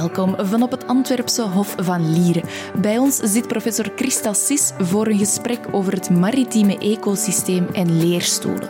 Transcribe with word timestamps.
welkom 0.00 0.34
van 0.46 0.62
op 0.62 0.70
het 0.70 0.86
Antwerpse 0.86 1.42
Hof 1.42 1.74
van 1.78 2.12
Lieren. 2.12 2.42
Bij 2.80 2.98
ons 2.98 3.16
zit 3.16 3.46
professor 3.46 3.92
Christa 3.96 4.32
Sis 4.32 4.72
voor 4.78 5.06
een 5.06 5.18
gesprek 5.18 5.60
over 5.72 5.92
het 5.92 6.10
maritieme 6.10 6.78
ecosysteem 6.78 7.66
en 7.72 7.98
leerstoelen. 7.98 8.68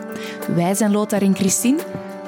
Wij 0.55 0.73
zijn 0.73 0.91
Lothar 0.91 1.21
en 1.21 1.35
Christine. 1.35 1.79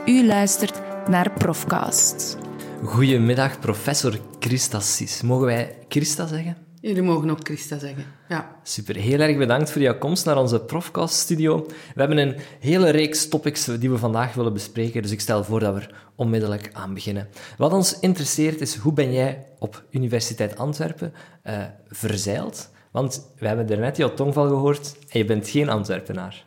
U 0.06 0.26
luistert 0.26 0.82
naar 1.08 1.32
Profcast. 1.32 2.38
Goedemiddag, 2.84 3.60
professor 3.60 4.20
Christa 4.40 4.80
Sis. 4.80 5.22
Mogen 5.22 5.46
wij 5.46 5.76
Christa 5.88 6.28
zeggen? 6.28 6.63
Jullie 6.84 7.02
mogen 7.02 7.30
ook 7.30 7.40
Christa 7.44 7.80
zeggen, 7.80 8.06
ja. 8.30 8.56
Super, 8.64 8.96
heel 8.96 9.20
erg 9.20 9.38
bedankt 9.38 9.72
voor 9.72 9.82
jouw 9.82 9.98
komst 9.98 10.26
naar 10.26 10.38
onze 10.38 10.60
Profcast-studio. 10.60 11.66
We 11.66 12.00
hebben 12.00 12.18
een 12.18 12.36
hele 12.60 12.90
reeks 12.90 13.28
topics 13.28 13.66
die 13.66 13.90
we 13.90 13.98
vandaag 13.98 14.34
willen 14.34 14.54
bespreken, 14.54 15.02
dus 15.02 15.12
ik 15.12 15.20
stel 15.20 15.44
voor 15.44 15.60
dat 15.60 15.74
we 15.74 15.80
er 15.80 15.96
onmiddellijk 16.16 16.70
aan 16.74 16.94
beginnen. 16.94 17.28
Wat 17.58 17.74
ons 17.74 18.00
interesseert 18.00 18.62
is, 18.62 18.76
hoe 18.76 18.94
ben 18.94 19.14
jij 19.14 19.46
op 19.60 19.84
Universiteit 19.90 20.58
Antwerpen 20.58 21.14
uh, 21.44 21.64
verzeild? 21.88 22.70
Want 22.92 23.30
we 23.38 23.48
hebben 23.48 23.68
daarnet 23.68 23.98
jouw 23.98 24.14
tongval 24.14 24.48
gehoord 24.48 24.96
en 25.10 25.20
je 25.20 25.26
bent 25.26 25.50
geen 25.50 25.70
Antwerpenaar. 25.70 26.46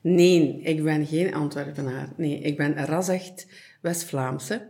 Nee, 0.00 0.60
ik 0.62 0.84
ben 0.84 1.06
geen 1.06 1.34
Antwerpenaar. 1.34 2.08
Nee, 2.16 2.38
ik 2.38 2.56
ben 2.56 2.86
ras 2.86 3.10
West-Vlaamse 3.80 4.68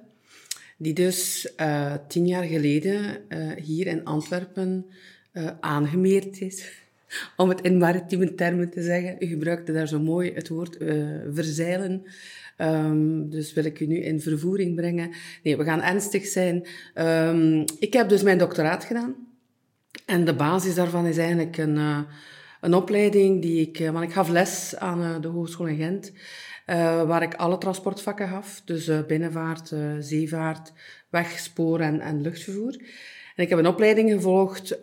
die 0.76 0.92
dus 0.92 1.52
uh, 1.60 1.94
tien 2.08 2.26
jaar 2.26 2.44
geleden 2.44 3.18
uh, 3.28 3.52
hier 3.62 3.86
in 3.86 4.04
Antwerpen 4.04 4.86
uh, 5.32 5.50
aangemeerd 5.60 6.40
is. 6.40 6.84
Om 7.36 7.48
het 7.48 7.60
in 7.60 7.78
maritieme 7.78 8.34
termen 8.34 8.70
te 8.70 8.82
zeggen. 8.82 9.16
U 9.18 9.26
gebruikte 9.26 9.72
daar 9.72 9.88
zo 9.88 10.00
mooi 10.00 10.32
het 10.34 10.48
woord 10.48 10.76
verzeilen. 11.32 12.02
Um, 12.58 13.30
dus 13.30 13.52
wil 13.52 13.64
ik 13.64 13.80
u 13.80 13.86
nu 13.86 13.96
in 13.96 14.20
vervoering 14.20 14.74
brengen. 14.76 15.10
Nee, 15.42 15.56
we 15.56 15.64
gaan 15.64 15.82
ernstig 15.82 16.26
zijn. 16.26 16.66
Um, 16.94 17.64
ik 17.78 17.92
heb 17.92 18.08
dus 18.08 18.22
mijn 18.22 18.38
doctoraat 18.38 18.84
gedaan. 18.84 19.14
En 20.06 20.24
de 20.24 20.34
basis 20.34 20.74
daarvan 20.74 21.06
is 21.06 21.16
eigenlijk 21.16 21.56
een, 21.56 22.06
een 22.60 22.74
opleiding 22.74 23.42
die 23.42 23.68
ik... 23.68 23.90
Want 23.92 24.04
ik 24.04 24.12
gaf 24.12 24.28
les 24.28 24.76
aan 24.76 25.20
de 25.20 25.28
Hogeschool 25.28 25.66
in 25.66 25.76
Gent. 25.76 26.12
Uh, 26.66 27.02
waar 27.02 27.22
ik 27.22 27.34
alle 27.34 27.58
transportvakken 27.58 28.28
gaf. 28.28 28.62
Dus 28.64 28.88
uh, 28.88 29.02
binnenvaart, 29.06 29.70
uh, 29.70 29.96
zeevaart, 30.00 30.72
wegspoor 31.10 31.80
en, 31.80 32.00
en 32.00 32.20
luchtvervoer. 32.20 32.76
En 33.36 33.42
ik 33.44 33.48
heb 33.48 33.58
een 33.58 33.66
opleiding 33.66 34.10
gevolgd, 34.10 34.78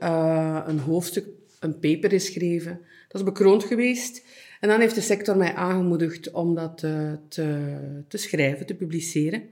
een 0.67 0.80
hoofdstuk, 0.80 1.25
een 1.59 1.80
paper 1.80 2.09
geschreven. 2.09 2.80
Dat 3.08 3.22
is 3.22 3.28
bekroond 3.28 3.64
geweest. 3.64 4.25
En 4.59 4.70
dan 4.70 4.80
heeft 4.80 4.95
de 4.95 5.02
sector 5.02 5.38
mij 5.38 5.53
aangemoedigd 5.53 6.31
om 6.31 6.56
dat 6.56 6.78
te, 6.78 7.17
te 8.08 8.18
schrijven, 8.18 8.66
te 8.66 8.75
publiceren. 8.75 9.44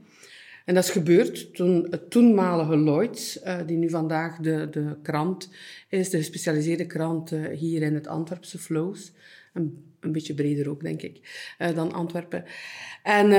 En 0.66 0.76
dat 0.76 0.84
is 0.84 0.90
gebeurd 0.90 1.56
toen 1.56 1.88
het 1.90 2.10
toenmalige 2.10 2.78
Lloyds, 2.78 3.40
die 3.66 3.78
nu 3.78 3.90
vandaag 3.90 4.38
de, 4.38 4.68
de 4.72 4.96
krant 5.02 5.50
is, 5.90 6.10
de 6.10 6.18
gespecialiseerde 6.18 6.86
krant 6.86 7.30
hier 7.54 7.82
in 7.82 7.94
het 7.94 8.08
Antwerpse 8.08 8.60
Flows, 8.60 9.12
een 10.02 10.12
beetje 10.12 10.34
breder 10.34 10.70
ook, 10.70 10.82
denk 10.82 11.02
ik, 11.02 11.46
uh, 11.60 11.76
dan 11.76 11.94
Antwerpen. 11.94 12.44
En 13.04 13.26
uh, 13.26 13.34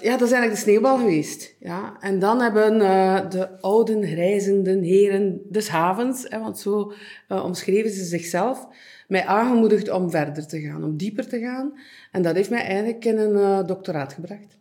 ja, 0.00 0.16
dat 0.16 0.22
is 0.22 0.32
eigenlijk 0.32 0.52
de 0.52 0.56
sneeuwbal 0.56 0.98
geweest. 0.98 1.54
Ja. 1.58 1.96
En 2.00 2.18
dan 2.18 2.40
hebben 2.40 2.74
uh, 2.74 3.30
de 3.30 3.60
oude 3.60 4.00
reizende 4.00 4.78
heren 4.78 5.40
des 5.48 5.68
havens, 5.68 6.26
hè, 6.28 6.38
want 6.40 6.58
zo 6.58 6.92
omschreven 7.28 7.90
ze 7.90 8.04
zichzelf, 8.04 8.66
mij 9.08 9.26
aangemoedigd 9.26 9.90
om 9.90 10.10
verder 10.10 10.46
te 10.46 10.60
gaan, 10.60 10.84
om 10.84 10.96
dieper 10.96 11.28
te 11.28 11.40
gaan. 11.40 11.78
En 12.12 12.22
dat 12.22 12.34
heeft 12.34 12.50
mij 12.50 12.62
eigenlijk 12.62 13.04
in 13.04 13.18
een 13.18 13.66
doctoraat 13.66 14.12
gebracht. 14.12 14.58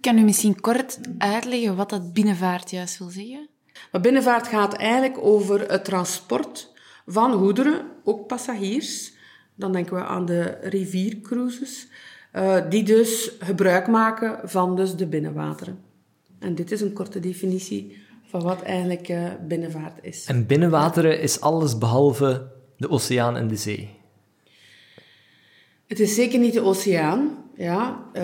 Kan 0.00 0.18
u 0.18 0.22
misschien 0.22 0.60
kort 0.60 0.98
uitleggen 1.18 1.76
wat 1.76 1.90
dat 1.90 2.12
binnenvaart 2.12 2.70
juist 2.70 2.98
wil 2.98 3.08
zeggen? 3.08 3.48
Maar 3.92 4.00
binnenvaart 4.00 4.46
gaat 4.46 4.74
eigenlijk 4.74 5.18
over 5.18 5.70
het 5.70 5.84
transport 5.84 6.72
van 7.06 7.32
goederen, 7.32 7.86
ook 8.04 8.26
passagiers, 8.26 9.12
dan 9.60 9.72
denken 9.72 9.94
we 9.94 10.04
aan 10.04 10.26
de 10.26 10.58
riviercruises, 10.62 11.86
uh, 12.36 12.56
die 12.68 12.82
dus 12.82 13.32
gebruik 13.38 13.86
maken 13.88 14.48
van 14.48 14.76
dus 14.76 14.96
de 14.96 15.06
binnenwateren. 15.06 15.78
En 16.38 16.54
dit 16.54 16.70
is 16.70 16.80
een 16.80 16.92
korte 16.92 17.20
definitie 17.20 17.96
van 18.24 18.42
wat 18.42 18.62
eigenlijk 18.62 19.08
uh, 19.08 19.24
binnenvaart 19.48 19.98
is. 20.02 20.24
En 20.26 20.46
binnenwateren 20.46 21.20
is 21.20 21.40
alles 21.40 21.78
behalve 21.78 22.46
de 22.76 22.90
oceaan 22.90 23.36
en 23.36 23.48
de 23.48 23.56
zee? 23.56 23.90
Het 25.86 26.00
is 26.00 26.14
zeker 26.14 26.38
niet 26.38 26.52
de 26.52 26.62
oceaan. 26.62 27.38
Ja. 27.56 28.04
Uh, 28.14 28.22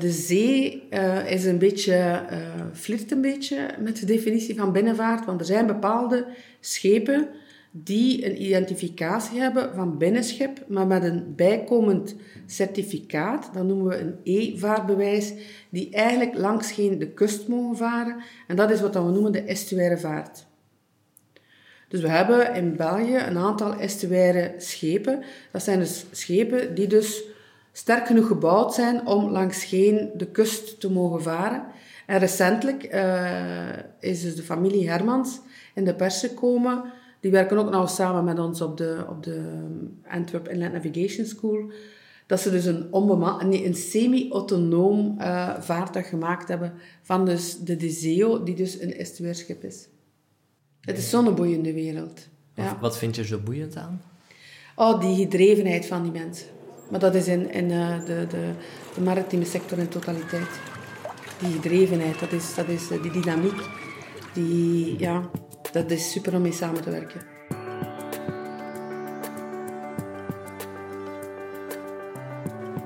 de 0.00 0.10
zee 0.10 0.88
is 1.26 1.44
een 1.44 1.58
beetje, 1.58 2.24
flirt 2.72 3.10
een 3.10 3.20
beetje 3.20 3.68
met 3.78 3.96
de 3.96 4.06
definitie 4.06 4.56
van 4.56 4.72
binnenvaart, 4.72 5.24
want 5.24 5.40
er 5.40 5.46
zijn 5.46 5.66
bepaalde 5.66 6.26
schepen 6.60 7.28
die 7.76 8.26
een 8.26 8.42
identificatie 8.42 9.40
hebben 9.40 9.74
van 9.74 9.98
binnenschip, 9.98 10.64
maar 10.68 10.86
met 10.86 11.02
een 11.02 11.34
bijkomend 11.36 12.14
certificaat, 12.46 13.50
dat 13.54 13.64
noemen 13.64 13.86
we 13.86 13.98
een 13.98 14.16
E-vaarbewijs, 14.24 15.32
die 15.70 15.90
eigenlijk 15.90 16.34
langs 16.38 16.72
geen 16.72 16.98
de 16.98 17.10
kust 17.10 17.48
mogen 17.48 17.76
varen. 17.76 18.16
En 18.46 18.56
dat 18.56 18.70
is 18.70 18.80
wat 18.80 18.94
we 18.94 19.00
noemen 19.00 19.32
de 19.32 19.42
estuaire 19.42 19.98
vaart. 19.98 20.46
Dus 21.88 22.00
we 22.00 22.08
hebben 22.08 22.54
in 22.54 22.76
België 22.76 23.16
een 23.16 23.38
aantal 23.38 23.74
estuaire 23.74 24.54
schepen. 24.58 25.22
Dat 25.52 25.62
zijn 25.62 25.78
dus 25.78 26.04
schepen 26.10 26.74
die 26.74 26.86
dus 26.86 27.22
sterk 27.72 28.06
genoeg 28.06 28.26
gebouwd 28.26 28.74
zijn 28.74 29.06
om 29.06 29.30
langs 29.30 29.64
geen 29.64 30.10
de 30.16 30.26
kust 30.26 30.80
te 30.80 30.90
mogen 30.90 31.22
varen. 31.22 31.64
En 32.06 32.18
recentelijk 32.18 32.94
uh, 32.94 33.68
is 34.00 34.22
dus 34.22 34.36
de 34.36 34.42
familie 34.42 34.90
Hermans 34.90 35.40
in 35.74 35.84
de 35.84 35.94
pers 35.94 36.20
gekomen 36.20 36.92
die 37.24 37.32
werken 37.32 37.58
ook 37.58 37.70
nou 37.70 37.88
samen 37.88 38.24
met 38.24 38.38
ons 38.38 38.60
op 38.60 38.76
de, 38.76 39.04
op 39.08 39.22
de 39.22 39.64
Antwerp 40.08 40.48
Inland 40.48 40.72
Navigation 40.72 41.26
School. 41.26 41.72
Dat 42.26 42.40
ze 42.40 42.50
dus 42.50 42.64
een, 42.64 42.88
nee, 43.48 43.66
een 43.66 43.74
semi-autonoom 43.74 45.16
uh, 45.18 45.60
vaartuig 45.60 46.08
gemaakt 46.08 46.48
hebben 46.48 46.72
van 47.02 47.24
dus 47.24 47.58
de 47.58 47.76
Deseo, 47.76 48.42
die 48.42 48.54
dus 48.54 48.80
een 48.80 48.94
estuairschip 48.94 49.64
is. 49.64 49.88
Het 50.80 50.98
is 50.98 51.10
zo'n 51.10 51.34
boeiende 51.34 51.72
wereld. 51.72 52.28
Ja. 52.54 52.78
Wat 52.80 52.98
vind 52.98 53.16
je 53.16 53.24
zo 53.24 53.38
boeiend 53.38 53.76
aan? 53.76 54.02
Oh, 54.76 55.00
die 55.00 55.16
gedrevenheid 55.16 55.86
van 55.86 56.02
die 56.02 56.12
mensen. 56.12 56.46
Maar 56.90 57.00
dat 57.00 57.14
is 57.14 57.28
in, 57.28 57.50
in 57.52 57.70
uh, 57.70 58.04
de, 58.04 58.26
de, 58.28 58.50
de 58.94 59.00
maritieme 59.00 59.44
sector 59.44 59.78
in 59.78 59.88
totaliteit. 59.88 60.60
Die 61.38 61.52
gedrevenheid, 61.52 62.20
dat 62.20 62.32
is, 62.32 62.54
dat 62.54 62.68
is 62.68 62.90
uh, 62.90 63.02
die 63.02 63.10
dynamiek. 63.10 63.60
Die, 64.34 64.98
ja, 64.98 65.30
dat 65.74 65.90
is 65.90 66.10
super 66.10 66.34
om 66.34 66.42
mee 66.42 66.52
samen 66.52 66.82
te 66.82 66.90
werken. 66.90 67.20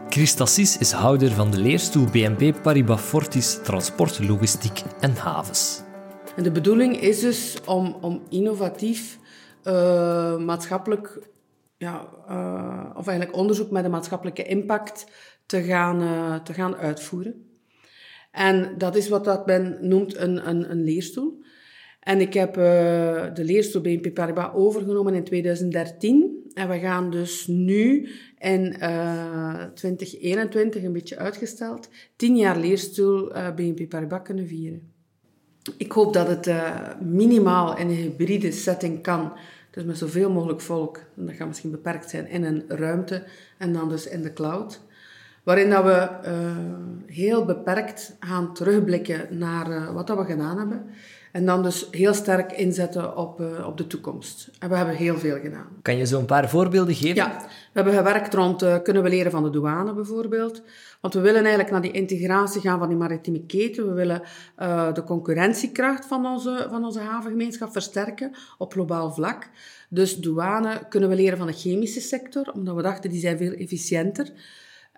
Christa 0.09 0.47
Sis 0.47 0.79
is 0.79 0.93
houder 0.93 1.31
van 1.31 1.51
de 1.51 1.59
leerstoel 1.59 2.05
BNP 2.05 2.63
Paribas 2.63 3.01
Fortis 3.01 3.59
Transport, 3.63 4.29
Logistiek 4.29 4.83
en 5.01 5.15
Havens. 5.15 5.83
En 6.37 6.43
de 6.43 6.51
bedoeling 6.51 7.01
is 7.01 7.21
dus 7.21 7.57
om, 7.67 7.97
om 8.01 8.23
innovatief 8.29 9.19
uh, 9.65 10.37
maatschappelijk, 10.37 11.29
ja, 11.77 12.09
uh, 12.31 12.91
of 12.97 13.07
eigenlijk 13.07 13.39
onderzoek 13.39 13.71
met 13.71 13.85
een 13.85 13.91
maatschappelijke 13.91 14.45
impact 14.45 15.07
te 15.47 15.63
gaan, 15.63 16.03
uh, 16.03 16.35
te 16.35 16.53
gaan 16.53 16.77
uitvoeren. 16.77 17.47
En 18.31 18.75
dat 18.79 18.97
is 18.97 19.09
wat 19.09 19.25
dat 19.25 19.47
men 19.47 19.79
noemt 19.81 20.17
een, 20.17 20.49
een, 20.49 20.71
een 20.71 20.85
leerstoel. 20.85 21.47
En 22.09 22.21
ik 22.21 22.35
heb 22.35 22.57
uh, 22.57 22.65
de 23.35 23.45
leerstoel 23.45 23.83
BNP 23.83 24.15
Paribas 24.15 24.53
overgenomen 24.55 25.15
in 25.15 25.25
2013. 25.25 26.51
En 26.55 26.69
we 26.69 26.79
gaan 26.79 27.11
dus 27.11 27.47
nu 27.47 28.09
in 28.39 28.77
uh, 28.81 29.65
2021, 29.75 30.83
een 30.83 30.93
beetje 30.93 31.17
uitgesteld, 31.17 31.89
tien 32.17 32.37
jaar 32.37 32.59
leerstoel 32.59 33.37
uh, 33.37 33.55
BNP 33.55 33.89
Paribas 33.89 34.21
kunnen 34.23 34.47
vieren. 34.47 34.93
Ik 35.77 35.93
hoop 35.93 36.13
dat 36.13 36.29
het 36.29 36.51
minimaal 37.01 37.77
in 37.77 37.89
een 37.89 37.95
hybride 37.95 38.53
setting 38.53 39.03
kan. 39.03 39.33
Dus 39.71 39.85
met 39.85 39.99
zoveel 39.99 40.31
mogelijk 40.31 40.61
volk, 40.61 41.01
dat 41.15 41.35
gaat 41.35 41.49
misschien 41.49 41.71
beperkt 41.71 42.11
zijn, 42.11 42.29
in 42.29 42.45
een 42.45 42.65
ruimte 42.69 43.25
en 43.59 43.73
dan 43.73 43.89
dus 43.89 44.09
in 44.09 44.23
de 44.23 44.33
cloud. 44.33 44.81
Waarin 45.43 45.71
dat 45.71 45.85
we 45.85 46.09
heel 47.07 47.45
beperkt 47.45 48.17
gaan 48.21 48.55
terugblikken 48.55 49.39
naar 49.39 49.93
wat 49.93 50.07
dat 50.07 50.19
we 50.19 50.25
gedaan 50.25 50.59
hebben. 50.59 50.87
En 51.39 51.45
dan 51.45 51.63
dus 51.63 51.87
heel 51.91 52.15
sterk 52.15 52.53
inzetten 52.53 53.17
op, 53.17 53.41
uh, 53.41 53.67
op 53.67 53.77
de 53.77 53.87
toekomst. 53.87 54.51
En 54.59 54.69
we 54.69 54.77
hebben 54.77 54.95
heel 54.95 55.19
veel 55.19 55.39
gedaan. 55.41 55.67
Kan 55.83 55.97
je 55.97 56.07
zo 56.07 56.19
een 56.19 56.27
paar 56.27 56.49
voorbeelden 56.49 56.95
geven? 56.95 57.15
Ja, 57.15 57.37
we 57.39 57.49
hebben 57.73 57.93
gewerkt 57.93 58.35
rond 58.35 58.63
uh, 58.63 58.77
kunnen 58.83 59.03
we 59.03 59.09
leren 59.09 59.31
van 59.31 59.43
de 59.43 59.51
douane 59.51 59.95
bijvoorbeeld. 59.95 60.63
Want 61.01 61.15
we 61.15 61.21
willen 61.21 61.41
eigenlijk 61.41 61.71
naar 61.71 61.81
die 61.81 61.91
integratie 61.91 62.61
gaan 62.61 62.79
van 62.79 62.89
die 62.89 62.97
maritieme 62.97 63.47
keten. 63.47 63.89
We 63.89 63.93
willen 63.93 64.23
uh, 64.59 64.93
de 64.93 65.05
concurrentiekracht 65.05 66.07
van 66.07 66.27
onze, 66.27 66.67
van 66.71 66.85
onze 66.85 67.01
havengemeenschap 67.01 67.73
versterken 67.73 68.35
op 68.59 68.73
globaal 68.73 69.13
vlak. 69.13 69.49
Dus 69.89 70.17
douane 70.17 70.87
kunnen 70.89 71.09
we 71.09 71.15
leren 71.15 71.39
van 71.39 71.47
de 71.47 71.53
chemische 71.53 72.01
sector, 72.01 72.53
omdat 72.55 72.75
we 72.75 72.83
dachten 72.83 73.11
die 73.11 73.21
zijn 73.21 73.39
veel 73.39 73.53
efficiënter. 73.53 74.33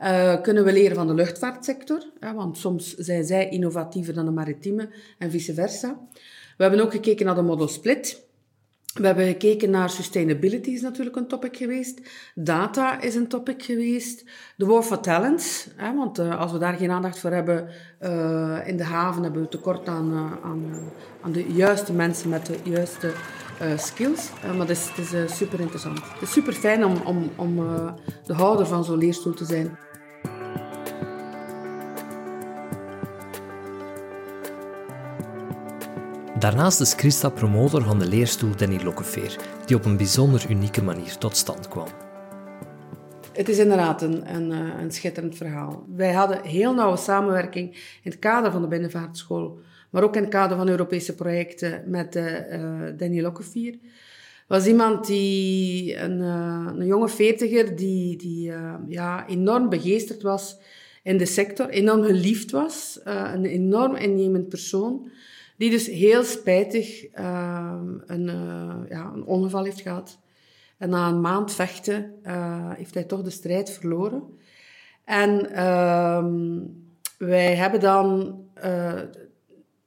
Uh, 0.02 0.40
kunnen 0.40 0.64
we 0.64 0.72
leren 0.72 0.96
van 0.96 1.06
de 1.06 1.14
luchtvaartsector, 1.14 2.04
want 2.34 2.58
soms 2.58 2.94
zijn 2.94 3.24
zij 3.24 3.48
innovatiever 3.48 4.14
dan 4.14 4.24
de 4.24 4.30
maritieme 4.30 4.88
en 5.18 5.30
vice 5.30 5.54
versa. 5.54 5.98
We 6.56 6.62
hebben 6.62 6.80
ook 6.80 6.90
gekeken 6.90 7.26
naar 7.26 7.34
de 7.34 7.42
model 7.42 7.68
split. 7.68 8.28
We 8.94 9.06
hebben 9.06 9.26
gekeken 9.26 9.70
naar 9.70 9.90
sustainability 9.90 10.70
is 10.70 10.80
natuurlijk 10.80 11.16
een 11.16 11.26
topic 11.26 11.56
geweest. 11.56 12.00
Data 12.34 13.00
is 13.00 13.14
een 13.14 13.28
topic 13.28 13.62
geweest. 13.62 14.24
De 14.56 14.66
war 14.66 14.82
for 14.82 15.00
talents, 15.00 15.68
hè, 15.76 15.94
want 15.94 16.18
uh, 16.18 16.40
als 16.40 16.52
we 16.52 16.58
daar 16.58 16.74
geen 16.74 16.90
aandacht 16.90 17.18
voor 17.18 17.30
hebben 17.30 17.68
uh, 18.02 18.58
in 18.64 18.76
de 18.76 18.84
haven, 18.84 19.22
hebben 19.22 19.42
we 19.42 19.48
tekort 19.48 19.88
aan, 19.88 20.38
aan, 20.42 20.90
aan 21.20 21.32
de 21.32 21.52
juiste 21.52 21.92
mensen 21.92 22.28
met 22.28 22.46
de 22.46 22.56
juiste 22.62 23.12
skills. 23.76 24.30
maar 24.42 24.58
het 24.58 24.70
is, 24.70 24.88
het 24.94 25.12
is 25.12 25.36
super 25.36 25.60
interessant. 25.60 25.98
Het 25.98 26.22
is 26.22 26.32
super 26.32 26.52
fijn 26.52 26.84
om, 26.84 26.96
om, 27.04 27.30
om 27.36 27.56
de 28.26 28.34
houder 28.34 28.66
van 28.66 28.84
zo'n 28.84 28.98
leerstoel 28.98 29.34
te 29.34 29.44
zijn. 29.44 29.78
Daarnaast 36.40 36.80
is 36.80 36.94
Christa 36.94 37.28
promotor 37.28 37.82
van 37.82 37.98
de 37.98 38.06
leerstoel 38.06 38.56
Danny 38.56 38.82
Lokkeveer, 38.82 39.36
die 39.66 39.76
op 39.76 39.84
een 39.84 39.96
bijzonder 39.96 40.46
unieke 40.50 40.82
manier 40.82 41.16
tot 41.18 41.36
stand 41.36 41.68
kwam. 41.68 41.86
Het 43.32 43.48
is 43.48 43.58
inderdaad 43.58 44.02
een, 44.02 44.34
een, 44.34 44.52
eh, 44.52 44.80
een, 44.80 44.90
schitterend 44.90 45.36
verhaal. 45.36 45.84
Wij 45.96 46.12
hadden 46.12 46.42
heel 46.42 46.74
nauwe 46.74 46.96
samenwerking 46.96 47.70
in 47.74 48.10
het 48.10 48.18
kader 48.18 48.52
van 48.52 48.62
de 48.62 48.68
binnenvaartschool, 48.68 49.60
maar 49.90 50.02
ook 50.02 50.16
in 50.16 50.22
het 50.22 50.30
kader 50.30 50.56
van 50.56 50.68
Europese 50.68 51.14
projecten 51.14 51.82
met 51.86 52.16
uh, 52.16 52.26
Danny 52.96 53.20
Lokkevier. 53.20 53.78
was 54.46 54.66
iemand 54.66 55.06
die, 55.06 55.96
een, 55.96 56.20
een 56.20 56.86
jonge 56.86 57.08
veertiger, 57.08 57.76
die, 57.76 58.16
die 58.16 58.52
ja, 58.88 59.28
enorm 59.28 59.68
begeesterd 59.68 60.22
was 60.22 60.58
in 61.02 61.16
de 61.16 61.26
sector, 61.26 61.68
enorm 61.68 62.04
geliefd 62.04 62.50
was, 62.50 63.00
een 63.04 63.44
enorm 63.44 63.94
innemend 63.94 64.48
persoon. 64.48 65.10
Die 65.60 65.70
dus 65.70 65.86
heel 65.86 66.24
spijtig 66.24 67.14
uh, 67.18 67.80
een, 68.06 68.26
uh, 68.28 68.74
ja, 68.88 69.10
een 69.14 69.24
ongeval 69.24 69.64
heeft 69.64 69.80
gehad. 69.80 70.18
En 70.78 70.88
na 70.88 71.08
een 71.08 71.20
maand 71.20 71.52
vechten 71.52 72.14
uh, 72.26 72.70
heeft 72.74 72.94
hij 72.94 73.04
toch 73.04 73.22
de 73.22 73.30
strijd 73.30 73.70
verloren. 73.70 74.22
En 75.04 75.52
ehm, 75.52 76.58
wij 77.18 77.54
hebben 77.54 77.80
dan... 77.80 78.38
Eh, 78.54 79.00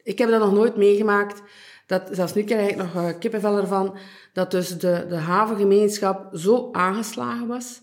ik 0.03 0.17
heb 0.17 0.29
dat 0.29 0.39
nog 0.39 0.53
nooit 0.53 0.77
meegemaakt. 0.77 1.41
Dat, 1.85 2.09
zelfs 2.11 2.33
nu 2.33 2.43
krijg 2.43 2.69
ik 2.69 2.75
nog 2.75 3.17
kippenvel 3.17 3.57
ervan. 3.57 3.97
Dat 4.33 4.51
dus 4.51 4.77
de, 4.77 5.05
de 5.09 5.15
havengemeenschap 5.15 6.29
zo 6.37 6.69
aangeslagen 6.71 7.47
was. 7.47 7.81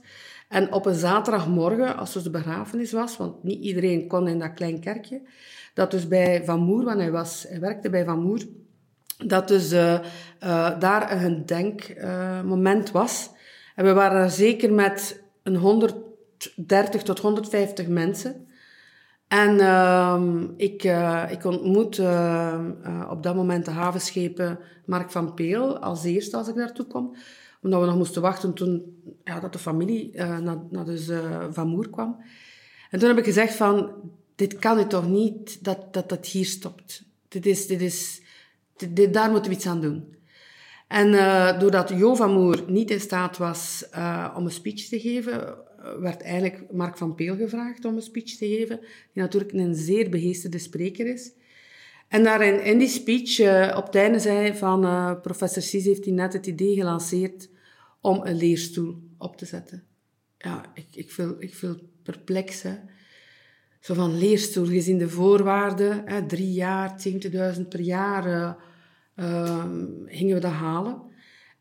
En 0.48 0.72
op 0.72 0.86
een 0.86 0.94
zaterdagmorgen, 0.94 1.96
als 1.96 2.12
dus 2.12 2.22
de 2.22 2.30
begrafenis 2.30 2.92
was, 2.92 3.16
want 3.16 3.42
niet 3.42 3.62
iedereen 3.62 4.06
kon 4.06 4.28
in 4.28 4.38
dat 4.38 4.54
klein 4.54 4.80
kerkje, 4.80 5.22
dat 5.74 5.90
dus 5.90 6.08
bij 6.08 6.44
Van 6.44 6.60
Moer, 6.60 6.84
want 6.84 7.00
hij, 7.00 7.10
was, 7.10 7.46
hij 7.48 7.60
werkte 7.60 7.90
bij 7.90 8.04
Van 8.04 8.22
Moer, 8.22 8.40
dat 9.26 9.48
dus 9.48 9.72
uh, 9.72 9.92
uh, 10.44 10.78
daar 10.78 11.24
een 11.24 11.46
denkmoment 11.46 12.90
was. 12.90 13.30
En 13.74 13.84
we 13.84 13.92
waren 13.92 14.30
zeker 14.30 14.72
met 14.72 15.22
een 15.42 15.56
130 15.56 17.02
tot 17.02 17.18
150 17.18 17.88
mensen. 17.88 18.48
En 19.28 19.54
uh, 19.54 20.22
ik, 20.56 20.84
uh, 20.84 21.24
ik 21.30 21.44
ontmoet 21.44 21.98
op 23.10 23.22
dat 23.22 23.34
moment 23.34 23.64
de 23.64 23.70
havenschepen 23.70 24.58
Mark 24.84 25.10
van 25.10 25.34
Peel 25.34 25.78
als 25.78 26.04
eerste 26.04 26.36
als 26.36 26.48
ik 26.48 26.54
daartoe 26.54 26.86
kom. 26.86 27.16
Omdat 27.62 27.80
we 27.80 27.86
nog 27.86 27.96
moesten 27.96 28.22
wachten 28.22 28.54
toen 28.54 29.02
ja, 29.24 29.40
dat 29.40 29.52
de 29.52 29.58
familie 29.58 30.16
naar, 30.16 30.58
naar 30.70 30.84
dus, 30.84 31.10
Van 31.50 31.68
Moer 31.68 31.90
kwam. 31.90 32.22
En 32.90 32.98
toen 32.98 33.08
heb 33.08 33.18
ik 33.18 33.24
gezegd 33.24 33.54
van, 33.54 33.92
dit 34.40 34.58
kan 34.58 34.78
het 34.78 34.90
toch 34.90 35.08
niet 35.08 35.64
dat, 35.64 35.92
dat 35.92 36.08
dat 36.08 36.26
hier 36.26 36.44
stopt. 36.44 37.02
Dit 37.28 37.46
is, 37.46 37.66
dit 37.66 37.80
is, 37.80 38.22
dit, 38.76 39.14
daar 39.14 39.30
moeten 39.30 39.50
we 39.50 39.56
iets 39.56 39.66
aan 39.66 39.80
doen. 39.80 40.14
En 40.88 41.08
uh, 41.12 41.60
doordat 41.60 41.88
Jo 41.88 42.14
van 42.14 42.32
Moer 42.32 42.64
niet 42.66 42.90
in 42.90 43.00
staat 43.00 43.36
was 43.36 43.88
uh, 43.94 44.34
om 44.36 44.44
een 44.44 44.50
speech 44.50 44.88
te 44.88 45.00
geven, 45.00 45.54
werd 45.98 46.22
eigenlijk 46.22 46.72
Mark 46.72 46.96
van 46.96 47.14
Peel 47.14 47.36
gevraagd 47.36 47.84
om 47.84 47.96
een 47.96 48.02
speech 48.02 48.36
te 48.36 48.46
geven, 48.46 48.78
die 49.12 49.22
natuurlijk 49.22 49.52
een 49.52 49.74
zeer 49.74 50.10
begeesterde 50.10 50.58
spreker 50.58 51.06
is. 51.06 51.32
En 52.08 52.24
daarin, 52.24 52.64
in 52.64 52.78
die 52.78 52.88
speech, 52.88 53.40
op 53.76 53.86
het 53.86 53.94
einde 53.94 54.18
zei 54.18 54.54
van, 54.54 54.80
professor 55.20 55.62
Cies 55.62 55.84
heeft 55.84 56.04
hij 56.04 56.14
net 56.14 56.32
het 56.32 56.46
idee 56.46 56.74
gelanceerd 56.74 57.48
om 58.00 58.20
een 58.24 58.36
leerstoel 58.36 58.96
op 59.18 59.36
te 59.36 59.46
zetten. 59.46 59.84
Ja, 60.38 60.64
ik, 60.74 60.86
ik, 60.92 61.10
viel, 61.10 61.36
ik 61.38 61.54
viel 61.54 61.76
perplex, 62.02 62.64
zo 63.80 63.94
van 63.94 64.18
leerstoel, 64.18 64.66
gezien 64.66 64.98
de 64.98 65.08
voorwaarden, 65.08 66.02
hè, 66.04 66.26
drie 66.26 66.52
jaar, 66.52 66.94
70.000 67.56 67.68
per 67.68 67.80
jaar, 67.80 68.26
uh, 68.26 68.52
uh, 69.16 69.64
gingen 70.06 70.34
we 70.34 70.40
dat 70.40 70.52
halen. 70.52 71.02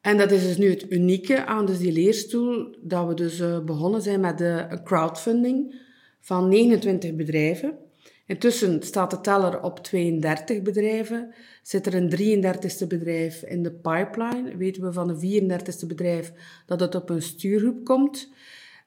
En 0.01 0.17
dat 0.17 0.31
is 0.31 0.43
dus 0.43 0.57
nu 0.57 0.69
het 0.69 0.91
unieke 0.91 1.45
aan 1.45 1.65
dus 1.65 1.77
die 1.77 1.91
leerstoel, 1.91 2.75
dat 2.81 3.07
we 3.07 3.13
dus 3.13 3.39
uh, 3.39 3.59
begonnen 3.59 4.01
zijn 4.01 4.19
met 4.19 4.37
de 4.37 4.79
crowdfunding 4.83 5.75
van 6.19 6.49
29 6.49 7.15
bedrijven. 7.15 7.77
Intussen 8.25 8.83
staat 8.83 9.11
de 9.11 9.21
teller 9.21 9.61
op 9.61 9.79
32 9.79 10.61
bedrijven. 10.61 11.33
Zit 11.63 11.85
er 11.85 11.95
een 11.95 12.43
33ste 12.43 12.87
bedrijf 12.87 13.43
in 13.43 13.63
de 13.63 13.71
pipeline? 13.71 14.57
Weten 14.57 14.83
we 14.83 14.93
van 14.93 15.07
de 15.07 15.41
34ste 15.41 15.87
bedrijf 15.87 16.33
dat 16.65 16.79
het 16.79 16.95
op 16.95 17.09
een 17.09 17.21
stuurgroep 17.21 17.85
komt? 17.85 18.29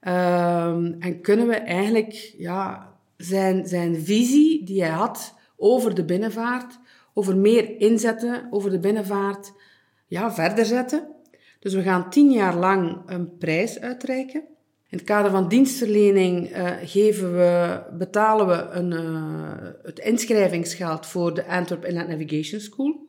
Ehm, 0.00 0.92
en 0.98 1.20
kunnen 1.20 1.46
we 1.46 1.54
eigenlijk 1.54 2.34
ja, 2.36 2.91
zijn, 3.24 3.66
zijn 3.66 4.04
visie 4.04 4.64
die 4.64 4.82
hij 4.82 4.90
had 4.90 5.34
over 5.56 5.94
de 5.94 6.04
binnenvaart, 6.04 6.78
over 7.14 7.36
meer 7.36 7.80
inzetten, 7.80 8.46
over 8.50 8.70
de 8.70 8.78
binnenvaart, 8.78 9.52
ja, 10.06 10.32
verder 10.32 10.64
zetten. 10.64 11.08
Dus 11.58 11.74
we 11.74 11.82
gaan 11.82 12.10
tien 12.10 12.30
jaar 12.30 12.56
lang 12.56 13.02
een 13.06 13.36
prijs 13.36 13.80
uitreiken. 13.80 14.40
In 14.88 14.98
het 14.98 15.06
kader 15.06 15.30
van 15.30 15.48
dienstverlening 15.48 16.56
uh, 16.56 16.70
geven 16.84 17.36
we, 17.36 17.82
betalen 17.98 18.46
we 18.46 18.54
een, 18.54 18.90
uh, 18.90 19.52
het 19.82 19.98
inschrijvingsgeld 19.98 21.06
voor 21.06 21.34
de 21.34 21.46
Antwerp 21.46 21.84
Inland 21.84 22.08
Navigation 22.08 22.60
School. 22.60 23.06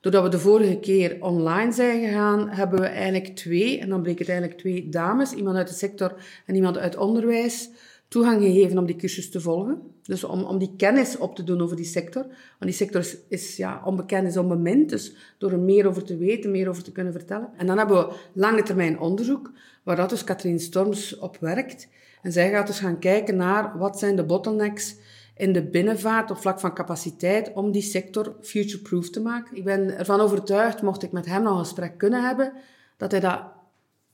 Doordat 0.00 0.22
we 0.22 0.28
de 0.28 0.38
vorige 0.38 0.78
keer 0.78 1.16
online 1.20 1.72
zijn 1.72 2.00
gegaan, 2.00 2.48
hebben 2.48 2.80
we 2.80 2.86
eigenlijk 2.86 3.36
twee, 3.36 3.78
en 3.78 3.88
dan 3.88 4.02
bleek 4.02 4.18
het 4.18 4.28
eigenlijk 4.28 4.58
twee 4.58 4.88
dames, 4.88 5.32
iemand 5.32 5.56
uit 5.56 5.68
de 5.68 5.74
sector 5.74 6.14
en 6.46 6.54
iemand 6.54 6.78
uit 6.78 6.96
onderwijs, 6.96 7.70
toegang 8.10 8.42
gegeven 8.42 8.78
om 8.78 8.86
die 8.86 8.96
cursus 8.96 9.30
te 9.30 9.40
volgen. 9.40 9.82
Dus 10.02 10.24
om, 10.24 10.42
om 10.42 10.58
die 10.58 10.74
kennis 10.76 11.18
op 11.18 11.34
te 11.34 11.44
doen 11.44 11.60
over 11.60 11.76
die 11.76 11.84
sector. 11.84 12.22
Want 12.22 12.34
die 12.58 12.72
sector 12.72 13.00
is, 13.00 13.16
is 13.28 13.56
ja, 13.56 13.82
onbekend, 13.84 14.28
is 14.28 14.36
onbemind. 14.36 14.88
Dus 14.88 15.14
door 15.38 15.52
er 15.52 15.58
meer 15.58 15.86
over 15.86 16.04
te 16.04 16.16
weten, 16.16 16.50
meer 16.50 16.68
over 16.68 16.82
te 16.82 16.92
kunnen 16.92 17.12
vertellen. 17.12 17.48
En 17.56 17.66
dan 17.66 17.78
hebben 17.78 17.96
we 17.96 18.14
lange 18.32 18.62
termijn 18.62 18.98
onderzoek, 18.98 19.52
waar 19.82 19.96
dat 19.96 20.10
dus 20.10 20.24
Katrien 20.24 20.60
Storms 20.60 21.18
op 21.18 21.36
werkt. 21.40 21.88
En 22.22 22.32
zij 22.32 22.50
gaat 22.50 22.66
dus 22.66 22.78
gaan 22.78 22.98
kijken 22.98 23.36
naar 23.36 23.78
wat 23.78 23.98
zijn 23.98 24.16
de 24.16 24.24
bottlenecks 24.24 24.96
in 25.36 25.52
de 25.52 25.62
binnenvaart 25.62 26.30
op 26.30 26.36
vlak 26.36 26.60
van 26.60 26.74
capaciteit 26.74 27.52
om 27.54 27.72
die 27.72 27.82
sector 27.82 28.36
future-proof 28.40 29.10
te 29.10 29.20
maken. 29.20 29.56
Ik 29.56 29.64
ben 29.64 29.98
ervan 29.98 30.20
overtuigd, 30.20 30.82
mocht 30.82 31.02
ik 31.02 31.12
met 31.12 31.26
hem 31.26 31.42
nog 31.42 31.52
een 31.52 31.64
gesprek 31.64 31.98
kunnen 31.98 32.26
hebben, 32.26 32.52
dat 32.96 33.10
hij 33.10 33.20
dat 33.20 33.42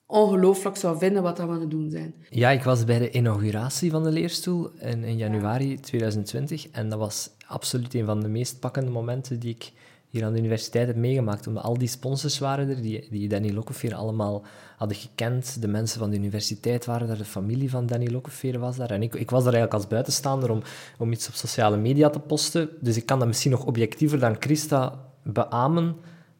ongelooflijk 0.06 0.76
zou 0.76 0.98
vinden 0.98 1.22
wat 1.22 1.38
we 1.38 1.42
aan 1.42 1.60
het 1.60 1.70
doen 1.70 1.90
zijn. 1.90 2.14
Ja, 2.30 2.50
ik 2.50 2.62
was 2.62 2.84
bij 2.84 2.98
de 2.98 3.10
inauguratie 3.10 3.90
van 3.90 4.02
de 4.02 4.10
leerstoel 4.10 4.70
in, 4.78 5.04
in 5.04 5.16
januari 5.16 5.80
2020 5.80 6.70
en 6.70 6.88
dat 6.88 6.98
was 6.98 7.30
absoluut 7.46 7.94
een 7.94 8.04
van 8.04 8.20
de 8.20 8.28
meest 8.28 8.60
pakkende 8.60 8.90
momenten 8.90 9.40
die 9.40 9.54
ik 9.54 9.72
hier 10.16 10.24
aan 10.24 10.32
de 10.32 10.38
universiteit 10.38 10.86
heb 10.86 10.96
meegemaakt. 10.96 11.46
Omdat 11.46 11.62
al 11.62 11.78
die 11.78 11.88
sponsors 11.88 12.38
waren 12.38 12.68
er, 12.68 12.82
die, 12.82 13.06
die 13.10 13.28
Danny 13.28 13.52
Lokkeveer 13.52 13.94
allemaal 13.94 14.42
hadden 14.76 14.96
gekend. 14.96 15.62
De 15.62 15.68
mensen 15.68 15.98
van 15.98 16.10
de 16.10 16.16
universiteit 16.16 16.84
waren 16.84 17.06
daar, 17.06 17.16
de 17.16 17.24
familie 17.24 17.70
van 17.70 17.86
Danny 17.86 18.10
Lokkeveer 18.10 18.58
was 18.58 18.76
daar. 18.76 18.90
En 18.90 19.02
ik, 19.02 19.14
ik 19.14 19.30
was 19.30 19.44
daar 19.44 19.52
eigenlijk 19.52 19.82
als 19.82 19.90
buitenstaander 19.92 20.50
om, 20.50 20.62
om 20.98 21.12
iets 21.12 21.28
op 21.28 21.34
sociale 21.34 21.76
media 21.76 22.10
te 22.10 22.20
posten. 22.20 22.68
Dus 22.80 22.96
ik 22.96 23.06
kan 23.06 23.18
dat 23.18 23.28
misschien 23.28 23.50
nog 23.50 23.64
objectiever 23.64 24.18
dan 24.18 24.36
Christa 24.38 25.04
beamen. 25.22 25.96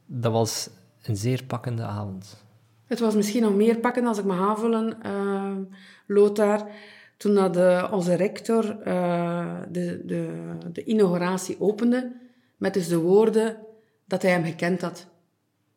Dat 0.06 0.32
was 0.32 0.68
een 1.02 1.16
zeer 1.16 1.44
pakkende 1.44 1.82
avond. 1.82 2.44
Het 2.87 3.00
was 3.00 3.14
misschien 3.14 3.43
nog 3.43 3.55
meer 3.55 3.78
pakken 3.78 4.07
als 4.07 4.19
ik 4.19 4.25
me 4.25 4.33
aanvullen, 4.33 4.99
uh, 5.07 5.57
Lothar. 6.07 6.69
Toen 7.16 7.35
dat 7.35 7.57
uh, 7.57 7.90
onze 7.93 8.14
rector 8.14 8.78
uh, 8.87 9.61
de, 9.71 10.02
de, 10.05 10.57
de 10.73 10.85
inauguratie 10.85 11.61
opende, 11.61 12.12
met 12.57 12.75
dus 12.75 12.88
de 12.88 12.99
woorden 12.99 13.57
dat 14.05 14.23
hij 14.23 14.31
hem 14.31 14.45
gekend 14.45 14.81
had. 14.81 15.07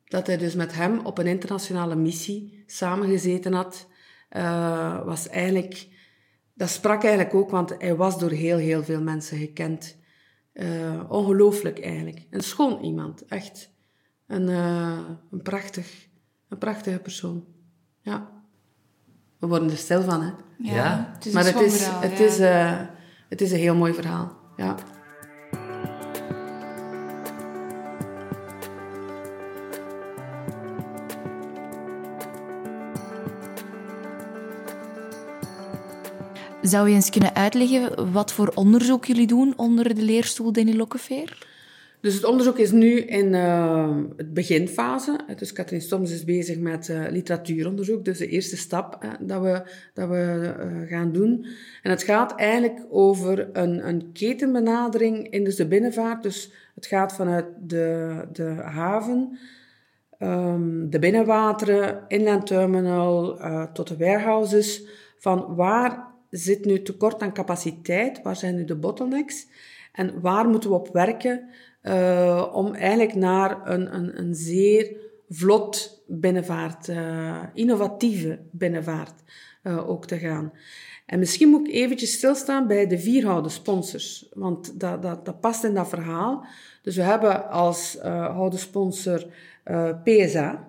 Dat 0.06 0.28
hij 0.28 0.38
dus 0.38 0.56
met 0.56 0.76
hem 0.76 1.00
op 1.06 1.18
een 1.18 1.28
internationale 1.28 1.96
missie 1.96 2.64
samengezeten 2.66 3.54
had, 3.54 3.88
uh, 4.32 5.06
was 5.06 5.28
eigenlijk... 5.28 5.88
Dat 6.54 6.70
sprak 6.70 7.04
eigenlijk 7.04 7.34
ook, 7.34 7.50
want 7.50 7.76
hij 7.78 7.96
was 7.96 8.20
door 8.20 8.32
heel, 8.32 8.58
heel 8.58 8.84
veel 8.84 9.02
mensen 9.02 9.38
gekend. 9.38 9.98
ongelooflijk 11.10 11.80
eigenlijk. 11.80 12.26
Een 12.30 12.42
schoon 12.42 12.84
iemand, 12.84 13.26
echt. 13.26 13.72
Een, 14.28 14.48
een 15.32 15.42
prachtig 15.44 16.09
een 16.50 16.58
prachtige 16.58 17.00
persoon. 17.00 17.46
Ja. 18.02 18.30
We 19.40 19.48
worden 19.48 19.70
er 19.70 19.78
stil 19.78 20.02
van, 20.02 20.22
hè? 20.22 20.32
Ja. 20.58 21.12
Het 21.20 21.34
maar 21.34 21.46
het 21.46 21.60
is, 21.60 21.86
het, 21.88 22.20
is, 22.20 22.40
eh, 22.40 22.80
het 23.30 23.42
is 23.42 23.52
een 23.52 23.58
heel 23.58 23.76
mooi 23.76 23.94
verhaal. 23.94 24.38
Ja. 24.58 24.76
Zou 36.62 36.90
je 36.90 36.96
eens 36.96 37.10
kunnen 37.10 37.36
uitleggen 37.36 38.12
wat 38.12 38.34
voor 38.34 38.52
onderzoek 38.56 39.06
jullie 39.06 39.28
doen 39.28 39.54
onder 39.56 39.96
de 39.96 40.02
leerstoel 40.02 40.52
Denny 40.52 40.76
Lokkeveer? 40.76 41.48
Dus 42.02 42.14
het 42.14 42.26
onderzoek 42.26 42.58
is 42.58 42.72
nu 42.72 43.00
in 43.00 43.34
uh, 43.34 43.98
het 44.18 44.34
beginfase. 44.34 45.20
Dus 45.36 45.54
Katrien 45.54 45.82
Stoms 45.82 46.12
is 46.12 46.24
bezig 46.24 46.60
met 46.60 46.88
uh, 46.88 47.06
literatuuronderzoek, 47.10 48.06
dus 48.06 48.18
de 48.18 48.28
eerste 48.28 48.58
stap 48.58 49.18
dat 49.20 49.42
we, 49.42 49.62
dat 49.94 50.10
we 50.10 50.86
gaan 50.90 51.12
doen. 51.12 51.46
En 51.84 51.90
het 51.90 52.04
gaat 52.04 52.36
eigenlijk 52.36 52.86
over 52.90 53.50
een, 53.54 53.88
een 53.88 54.12
ketenbenadering 54.14 55.30
in 55.30 55.44
de 55.44 55.68
binnenvaart. 55.68 56.24
Dus 56.24 56.52
het 56.76 56.86
gaat 56.86 57.16
vanuit 57.16 57.46
de, 57.60 58.28
de 58.32 58.44
haven, 58.64 59.38
um, 60.20 60.90
de 60.90 61.00
binnenwateren, 61.00 62.04
inland 62.08 62.48
terminal, 62.48 63.40
tot 63.74 63.88
de 63.88 63.98
warehouses. 63.98 64.84
Van 65.18 65.56
waar 65.56 66.08
zit 66.30 66.66
nu 66.66 66.82
tekort 66.82 67.22
aan 67.22 67.34
capiteit? 67.34 68.22
Waar 68.22 68.36
zijn 68.36 68.56
nu 68.56 68.66
de 68.66 68.76
bottlenecks? 68.76 69.48
En 69.92 70.22
waar 70.22 70.48
moeten 70.48 70.70
we 70.70 70.76
op 70.76 70.90
werken 70.94 71.50
uh, 71.84 72.50
om 72.54 72.74
eigenlijk 72.74 73.16
naar 73.16 73.68
een, 73.68 73.96
een, 73.96 74.20
een 74.20 74.36
zeer 74.36 74.96
vlot 75.30 76.04
binnenvaart, 76.08 76.88
uh, 76.88 77.38
innovatieve 77.54 78.40
binnenvaart 78.52 79.24
uh, 79.64 79.90
ook 79.90 80.06
te 80.06 80.18
gaan. 80.18 80.54
En 81.06 81.20
misschien 81.20 81.50
moet 81.50 81.68
ik 81.68 81.74
eventjes 81.74 82.14
stilstaan 82.14 82.68
bij 82.68 82.88
de 82.88 83.00
vierhouden 83.00 83.52
sponsors, 83.52 84.30
want 84.34 84.80
dat, 84.80 85.02
dat, 85.02 85.26
dat 85.26 85.40
past 85.40 85.64
in 85.64 85.74
dat 85.74 85.90
verhaal. 85.90 86.46
Dus 86.82 86.96
we 86.96 87.02
hebben 87.02 87.50
als 87.50 87.98
houden 88.02 88.60
sponsor 88.60 89.26
PSA, 90.04 90.68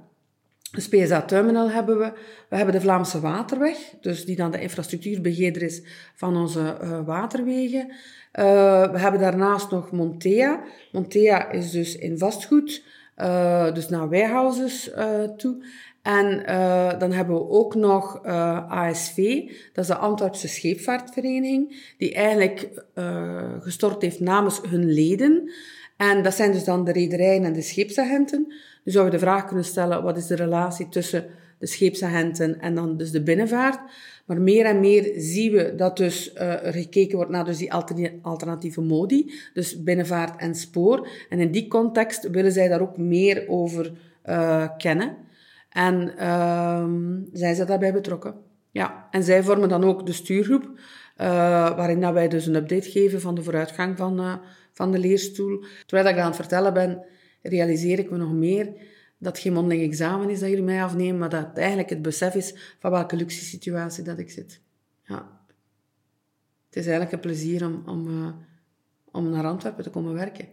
dus 0.70 0.88
PSA 0.88 1.22
Terminal 1.22 1.70
hebben 1.70 1.98
we. 1.98 2.12
We 2.48 2.56
hebben 2.56 2.74
de 2.74 2.80
Vlaamse 2.80 3.20
Waterweg, 3.20 3.76
dus 4.00 4.24
die 4.24 4.36
dan 4.36 4.50
de 4.50 4.60
infrastructuurbegeerder 4.60 5.62
is 5.62 5.82
van 6.14 6.36
onze 6.36 6.76
uh, 6.82 7.00
waterwegen. 7.06 7.88
Uh, 7.88 8.90
we 8.90 8.98
hebben 8.98 9.20
daarnaast 9.20 9.70
nog 9.70 9.90
Montea. 9.90 10.62
Montea 10.92 11.50
is 11.50 11.70
dus 11.70 11.96
in 11.96 12.18
vastgoed, 12.18 12.84
uh, 13.18 13.72
dus 13.74 13.88
naar 13.88 14.08
warehouses 14.08 14.90
toe. 15.36 15.64
En 16.02 16.44
dan 16.98 17.12
hebben 17.12 17.34
we 17.34 17.48
ook 17.48 17.74
nog 17.74 18.24
ASV, 18.68 19.16
dat 19.72 19.84
is 19.84 19.86
de 19.86 19.96
Antwerpse 19.96 20.48
Scheepvaartvereniging, 20.48 21.92
die 21.98 22.14
eigenlijk 22.14 22.84
gestort 23.60 24.02
heeft 24.02 24.20
namens 24.20 24.60
hun 24.68 24.92
leden. 24.92 25.50
En 26.00 26.22
dat 26.22 26.34
zijn 26.34 26.52
dus 26.52 26.64
dan 26.64 26.84
de 26.84 26.92
rederijen 26.92 27.44
en 27.44 27.52
de 27.52 27.62
scheepsagenten. 27.62 28.46
Nu 28.84 28.92
zou 28.92 29.04
je 29.04 29.10
de 29.10 29.18
vraag 29.18 29.44
kunnen 29.44 29.64
stellen, 29.64 30.02
wat 30.02 30.16
is 30.16 30.26
de 30.26 30.34
relatie 30.34 30.88
tussen 30.88 31.24
de 31.58 31.66
scheepsagenten 31.66 32.60
en 32.60 32.74
dan 32.74 32.96
dus 32.96 33.10
de 33.10 33.22
binnenvaart? 33.22 33.80
Maar 34.26 34.40
meer 34.40 34.64
en 34.64 34.80
meer 34.80 35.12
zien 35.16 35.52
we 35.52 35.74
dat 35.74 35.96
dus 35.96 36.34
uh, 36.34 36.66
er 36.66 36.72
gekeken 36.72 37.16
wordt 37.16 37.30
naar 37.30 37.44
dus 37.44 37.58
die 37.58 37.72
alternatieve 38.22 38.80
modi, 38.80 39.32
dus 39.54 39.82
binnenvaart 39.82 40.40
en 40.40 40.54
spoor. 40.54 41.08
En 41.28 41.38
in 41.38 41.50
die 41.50 41.68
context 41.68 42.30
willen 42.30 42.52
zij 42.52 42.68
daar 42.68 42.80
ook 42.80 42.96
meer 42.96 43.44
over 43.48 43.92
uh, 44.26 44.68
kennen. 44.76 45.16
En 45.70 46.12
uh, 46.18 46.84
zijn 47.32 47.54
ze 47.54 47.64
daarbij 47.64 47.92
betrokken. 47.92 48.34
Ja, 48.70 49.08
en 49.10 49.22
zij 49.22 49.42
vormen 49.42 49.68
dan 49.68 49.84
ook 49.84 50.06
de 50.06 50.12
stuurgroep, 50.12 50.62
uh, 50.64 50.76
waarin 51.76 52.00
dat 52.00 52.12
wij 52.12 52.28
dus 52.28 52.46
een 52.46 52.54
update 52.54 52.90
geven 52.90 53.20
van 53.20 53.34
de 53.34 53.42
vooruitgang 53.42 53.96
van, 53.96 54.40
van 54.72 54.92
de 54.92 54.98
leerstoel. 54.98 55.64
Terwijl 55.86 56.14
ik 56.14 56.20
aan 56.20 56.26
het 56.26 56.36
vertellen 56.36 56.72
ben, 56.72 57.04
realiseer 57.42 57.98
ik 57.98 58.10
me 58.10 58.16
nog 58.16 58.32
meer 58.32 58.64
dat 59.18 59.32
het 59.32 59.38
geen 59.38 59.52
mondeling 59.52 59.82
examen 59.82 60.30
is 60.30 60.40
dat 60.40 60.48
jullie 60.48 60.64
mij 60.64 60.82
afnemen, 60.82 61.18
maar 61.18 61.28
dat 61.28 61.46
het 61.46 61.58
eigenlijk 61.58 61.90
het 61.90 62.02
besef 62.02 62.34
is 62.34 62.76
van 62.78 62.90
welke 62.90 63.16
luxe 63.16 63.44
situatie 63.44 64.04
dat 64.04 64.18
ik 64.18 64.30
zit. 64.30 64.60
Ja. 65.04 65.38
Het 66.66 66.78
is 66.78 66.86
eigenlijk 66.86 67.12
een 67.12 67.20
plezier 67.20 67.64
om, 67.66 67.82
om, 67.86 68.08
uh, 68.08 68.28
om 69.10 69.30
naar 69.30 69.44
Antwerpen 69.44 69.84
te 69.84 69.90
komen 69.90 70.14
werken. 70.14 70.48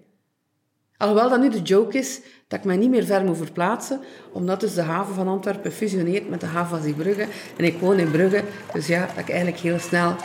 Alhoewel 0.97 1.29
dat 1.29 1.39
nu 1.39 1.49
de 1.49 1.61
joke 1.61 1.97
is 1.97 2.21
dat 2.47 2.59
ik 2.59 2.65
mij 2.65 2.77
niet 2.77 2.89
meer 2.89 3.05
ver 3.05 3.23
moet 3.23 3.37
verplaatsen, 3.37 3.99
omdat 4.31 4.59
dus 4.59 4.73
de 4.73 4.81
haven 4.81 5.15
van 5.15 5.27
Antwerpen 5.27 5.71
fusioneert 5.71 6.29
met 6.29 6.39
de 6.39 6.45
haven 6.45 6.69
van 6.69 6.87
Zeebrugge. 6.87 7.27
En 7.57 7.65
ik 7.65 7.79
woon 7.79 7.99
in 7.99 8.11
Brugge, 8.11 8.43
dus 8.73 8.87
ja, 8.87 9.05
dat 9.05 9.17
ik 9.17 9.29
eigenlijk 9.29 9.59
heel 9.59 9.79
snel 9.79 10.15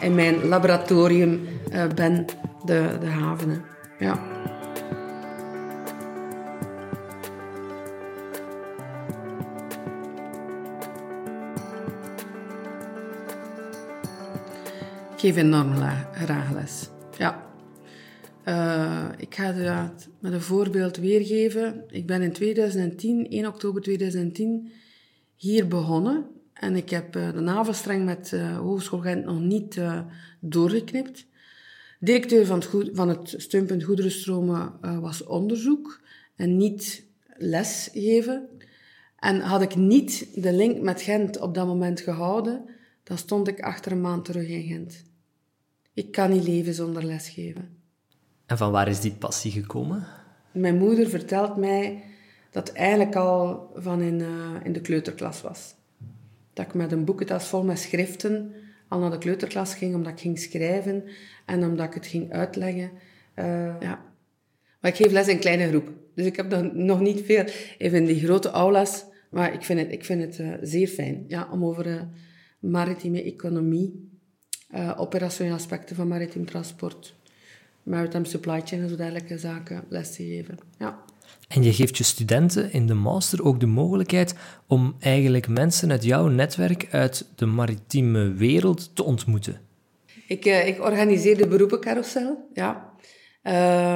in 0.00 0.14
mijn 0.14 0.44
laboratorium 0.44 1.40
uh, 1.72 1.86
ben, 1.94 2.24
de, 2.64 2.96
de 3.00 3.06
haven. 3.06 3.64
Ja. 3.98 4.34
Ik 15.12 15.22
geef 15.22 15.36
enorm 15.36 15.72
graag 16.12 16.52
les. 16.52 16.88
Ja. 17.18 17.44
Uh, 18.48 19.04
ik 19.16 19.34
ga 19.34 19.52
het 19.52 20.08
met 20.18 20.32
een 20.32 20.40
voorbeeld 20.40 20.96
weergeven. 20.96 21.84
Ik 21.88 22.06
ben 22.06 22.22
in 22.22 22.32
2010, 22.32 23.28
1 23.30 23.46
oktober 23.46 23.82
2010, 23.82 24.72
hier 25.36 25.68
begonnen. 25.68 26.35
En 26.60 26.76
ik 26.76 26.90
heb 26.90 27.16
uh, 27.16 27.32
de 27.32 27.40
navelstreng 27.40 28.04
met 28.04 28.30
uh, 28.34 28.58
Hogeschool 28.58 29.00
Gent 29.00 29.24
nog 29.24 29.40
niet 29.40 29.80
doorgeknipt. 30.40 31.26
Directeur 32.00 32.46
van 32.46 32.58
het, 32.58 32.66
goed, 32.66 32.90
van 32.92 33.08
het 33.08 33.34
steunpunt 33.36 33.84
Goederenstromen 33.84 34.72
was 35.00 35.24
onderzoek 35.24 36.00
en 36.36 36.56
niet 36.56 37.04
lesgeven. 37.36 38.48
En 39.18 39.40
had 39.40 39.62
ik 39.62 39.76
niet 39.76 40.42
de 40.42 40.52
link 40.52 40.80
met 40.80 41.02
Gent 41.02 41.40
op 41.40 41.54
dat 41.54 41.66
moment 41.66 42.00
gehouden, 42.00 42.64
dan 43.02 43.18
stond 43.18 43.48
ik 43.48 43.60
achter 43.60 43.92
een 43.92 44.00
maand 44.00 44.24
terug 44.24 44.48
in 44.48 44.62
Gent. 44.62 45.04
Ik 45.94 46.12
kan 46.12 46.30
niet 46.30 46.46
leven 46.46 46.74
zonder 46.74 47.04
lesgeven. 47.04 47.78
En 48.46 48.56
van 48.56 48.70
waar 48.70 48.88
is 48.88 49.00
die 49.00 49.12
passie 49.12 49.50
gekomen? 49.50 50.06
Mijn 50.52 50.78
moeder 50.78 51.08
vertelt 51.08 51.56
mij 51.56 52.04
dat 52.50 52.72
eigenlijk 52.72 53.14
al 53.16 53.70
van 53.74 54.00
in, 54.00 54.20
uh, 54.20 54.54
in 54.64 54.72
de 54.72 54.80
kleuterklas 54.80 55.42
was. 55.42 55.75
Dat 56.56 56.66
ik 56.66 56.74
met 56.74 56.92
een 56.92 57.04
boekentas 57.04 57.48
vol 57.48 57.64
met 57.64 57.78
schriften 57.78 58.54
al 58.88 58.98
naar 58.98 59.10
de 59.10 59.18
kleuterklas 59.18 59.74
ging, 59.74 59.94
omdat 59.94 60.12
ik 60.12 60.20
ging 60.20 60.38
schrijven 60.38 61.04
en 61.46 61.64
omdat 61.64 61.86
ik 61.86 61.94
het 61.94 62.06
ging 62.06 62.32
uitleggen. 62.32 62.90
Uh, 63.36 63.80
ja. 63.80 64.04
Maar 64.80 64.90
ik 64.90 64.96
geef 64.96 65.12
les 65.12 65.28
in 65.28 65.38
kleine 65.38 65.68
groep. 65.68 65.92
Dus 66.14 66.26
ik 66.26 66.36
heb 66.36 66.48
nog, 66.48 66.72
nog 66.72 67.00
niet 67.00 67.20
veel 67.24 67.44
even 67.78 68.04
die 68.04 68.20
grote 68.20 68.50
aulas. 68.50 69.04
Maar 69.30 69.52
ik 69.52 69.62
vind 69.64 69.80
het, 69.80 69.92
ik 69.92 70.04
vind 70.04 70.20
het 70.22 70.38
uh, 70.38 70.54
zeer 70.62 70.88
fijn 70.88 71.24
ja, 71.28 71.48
om 71.50 71.64
over 71.64 72.08
maritieme 72.58 73.22
economie, 73.22 74.10
uh, 74.74 74.92
operationele 74.96 75.54
aspecten 75.54 75.96
van 75.96 76.08
maritiem 76.08 76.46
transport, 76.46 77.14
maritime 77.82 78.24
supply 78.24 78.60
chain 78.64 78.82
en 78.82 78.88
zo 78.88 78.96
dergelijke 78.96 79.38
zaken 79.38 79.84
les 79.88 80.14
te 80.14 80.22
geven. 80.24 80.58
Ja. 80.78 81.04
En 81.48 81.62
je 81.62 81.72
geeft 81.72 81.96
je 81.96 82.04
studenten 82.04 82.72
in 82.72 82.86
de 82.86 82.94
master 82.94 83.44
ook 83.44 83.60
de 83.60 83.66
mogelijkheid 83.66 84.34
om 84.66 84.96
eigenlijk 84.98 85.48
mensen 85.48 85.90
uit 85.90 86.04
jouw 86.04 86.26
netwerk 86.26 86.88
uit 86.90 87.32
de 87.36 87.46
maritieme 87.46 88.32
wereld 88.32 88.90
te 88.94 89.02
ontmoeten. 89.02 89.60
Ik, 90.26 90.46
uh, 90.46 90.66
ik 90.66 90.80
organiseer 90.80 91.36
de 91.36 91.48
beroepencarousel, 91.48 92.48
ja. 92.52 92.94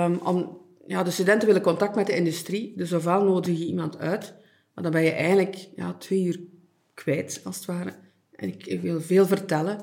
Um, 0.06 0.18
om, 0.18 0.58
ja. 0.86 1.02
De 1.02 1.10
studenten 1.10 1.46
willen 1.46 1.62
contact 1.62 1.94
met 1.94 2.06
de 2.06 2.16
industrie, 2.16 2.72
dus 2.76 2.92
ofwel 2.92 3.24
nodig 3.24 3.58
je 3.58 3.66
iemand 3.66 3.98
uit, 3.98 4.34
maar 4.74 4.84
dan 4.84 4.92
ben 4.92 5.02
je 5.02 5.10
eigenlijk 5.10 5.68
ja, 5.76 5.92
twee 5.92 6.24
uur 6.24 6.40
kwijt, 6.94 7.40
als 7.44 7.56
het 7.56 7.64
ware. 7.64 7.92
En 8.34 8.48
ik, 8.48 8.80
wil 8.80 9.00
veel 9.00 9.26
vertellen. 9.26 9.78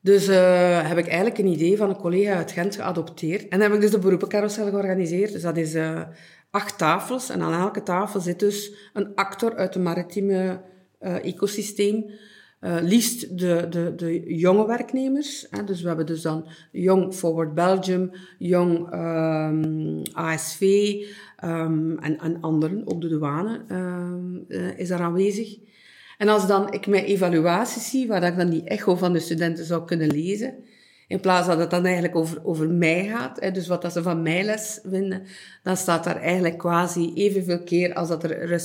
Dus 0.00 0.28
uh, 0.28 0.88
heb 0.88 0.98
ik 0.98 1.06
eigenlijk 1.06 1.38
een 1.38 1.46
idee 1.46 1.76
van 1.76 1.88
een 1.88 1.96
collega 1.96 2.34
uit 2.34 2.52
Gent 2.52 2.76
geadopteerd. 2.76 3.48
En 3.48 3.60
heb 3.60 3.72
ik 3.72 3.80
dus 3.80 3.90
de 3.90 3.98
beroepencarousel 3.98 4.68
georganiseerd. 4.68 5.32
Dus 5.32 5.42
dat 5.42 5.56
is 5.56 5.74
uh, 5.74 6.02
acht 6.50 6.78
tafels. 6.78 7.30
En 7.30 7.42
aan 7.42 7.60
elke 7.60 7.82
tafel 7.82 8.20
zit 8.20 8.38
dus 8.38 8.90
een 8.92 9.14
actor 9.14 9.56
uit 9.56 9.74
het 9.74 9.82
maritieme 9.82 10.60
uh, 11.00 11.24
ecosysteem. 11.24 12.10
liefst 12.80 13.38
de, 13.38 13.66
de, 13.70 13.94
de 13.96 14.34
jonge 14.36 14.66
werknemers. 14.66 15.46
Hè. 15.50 15.64
Dus 15.64 15.80
we 15.82 15.88
hebben 15.88 16.06
dus 16.06 16.22
dan 16.22 16.48
Young 16.72 17.14
Forward 17.14 17.54
Belgium, 17.54 18.10
um, 18.38 18.86
ehm, 18.86 20.02
ASV 20.12 20.62
um, 21.44 21.98
en, 21.98 22.18
en 22.18 22.40
anderen. 22.40 22.82
Ook 22.84 23.00
de 23.00 23.08
douane 23.08 23.64
um, 23.68 24.44
is 24.76 24.88
daar 24.88 25.00
aanwezig. 25.00 25.58
En 26.18 26.28
als 26.28 26.46
dan 26.46 26.72
ik 26.72 26.86
mijn 26.86 27.04
evaluaties 27.04 27.90
zie, 27.90 28.06
waar 28.06 28.22
ik 28.22 28.36
dan 28.36 28.50
die 28.50 28.64
echo 28.64 28.96
van 28.96 29.12
de 29.12 29.20
studenten 29.20 29.64
zou 29.64 29.84
kunnen 29.84 30.10
lezen, 30.10 30.54
in 31.08 31.20
plaats 31.20 31.46
dat 31.46 31.58
het 31.58 31.70
dan 31.70 31.84
eigenlijk 31.84 32.16
over, 32.16 32.38
over 32.42 32.68
mij 32.68 33.08
gaat, 33.08 33.40
hè, 33.40 33.50
dus 33.50 33.66
wat 33.66 33.82
dat 33.82 33.92
ze 33.92 34.02
van 34.02 34.22
mij 34.22 34.44
les 34.44 34.80
vinden, 34.88 35.22
dan 35.62 35.76
staat 35.76 36.04
daar 36.04 36.20
eigenlijk 36.20 36.58
quasi 36.58 37.12
evenveel 37.14 37.62
keer 37.62 37.94
als 37.94 38.08
dat 38.08 38.24
er 38.24 38.42
uh, 38.42 38.58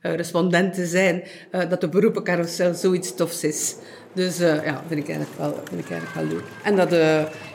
respondenten 0.00 0.86
zijn, 0.86 1.22
uh, 1.52 1.70
dat 1.70 1.80
de 1.80 1.88
beroepencarousel 1.88 2.74
zoiets 2.74 3.14
tofs 3.14 3.44
is. 3.44 3.76
Dus 4.12 4.40
uh, 4.40 4.64
ja, 4.64 4.82
vind 4.86 5.00
ik 5.00 5.08
eigenlijk 5.08 5.38
wel, 5.38 5.54
vind 5.64 5.84
ik 5.84 5.90
eigenlijk 5.90 6.14
wel 6.14 6.36
leuk. 6.36 6.46
En 6.64 6.76
dat 6.76 6.90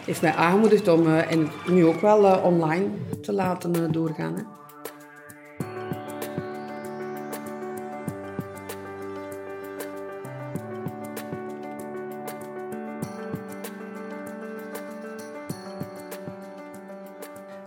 heeft 0.05 0.21
mij 0.21 0.33
aangemoedigd 0.33 0.87
om 0.87 1.15
en 1.15 1.49
nu 1.67 1.85
ook 1.85 2.01
wel 2.01 2.39
online 2.41 2.85
te 3.21 3.33
laten 3.33 3.91
doorgaan. 3.91 4.58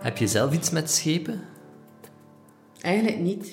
Heb 0.03 0.17
je 0.17 0.27
zelf 0.27 0.53
iets 0.53 0.69
met 0.69 0.91
schepen? 0.91 1.41
Eigenlijk 2.81 3.19
niet. 3.19 3.45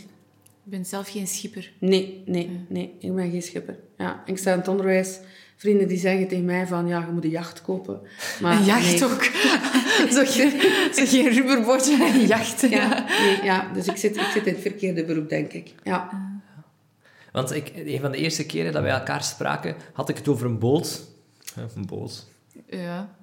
Ik 0.64 0.76
ben 0.76 0.85
zelf 0.85 1.11
geen 1.11 1.26
schipper. 1.26 1.73
Nee, 1.78 2.23
nee, 2.26 2.66
nee. 2.69 2.97
Ik 2.99 3.14
ben 3.14 3.30
geen 3.30 3.42
schipper. 3.42 3.78
Ja, 3.97 4.23
ik 4.26 4.38
sta 4.38 4.52
in 4.52 4.59
het 4.59 4.69
onderwijs. 4.69 5.19
Vrienden 5.57 5.88
die 5.88 5.99
zeggen 5.99 6.28
tegen 6.28 6.45
mij 6.45 6.66
van, 6.66 6.87
ja, 6.87 7.04
je 7.07 7.12
moet 7.12 7.25
een 7.25 7.30
jacht 7.30 7.62
kopen. 7.62 8.00
Maar 8.40 8.57
Een 8.57 8.64
jacht 8.64 9.00
nee. 9.00 9.04
ook. 9.04 9.23
zo, 10.16 10.23
geen, 10.25 10.50
zo 10.95 11.04
geen 11.07 11.28
rubberbootje, 11.33 12.14
een 12.14 12.26
jacht. 12.26 12.61
Ja, 12.61 13.07
nee, 13.21 13.42
ja. 13.42 13.71
Dus 13.75 13.87
ik 13.87 13.97
zit, 13.97 14.16
ik 14.16 14.30
zit 14.33 14.47
in 14.47 14.52
het 14.52 14.62
verkeerde 14.62 15.04
beroep, 15.04 15.28
denk 15.28 15.52
ik. 15.52 15.75
Ja. 15.83 16.11
Want 17.33 17.54
ik, 17.54 17.73
een 17.75 18.00
van 18.00 18.11
de 18.11 18.19
eerste 18.19 18.47
keren 18.47 18.73
dat 18.73 18.83
wij 18.83 18.92
elkaar 18.92 19.23
spraken, 19.25 19.76
had 19.92 20.09
ik 20.09 20.16
het 20.16 20.28
over 20.28 20.47
een 20.47 20.59
boot. 20.59 21.02
Een 21.75 21.87
boot. 21.87 22.26
Ja. 22.66 23.19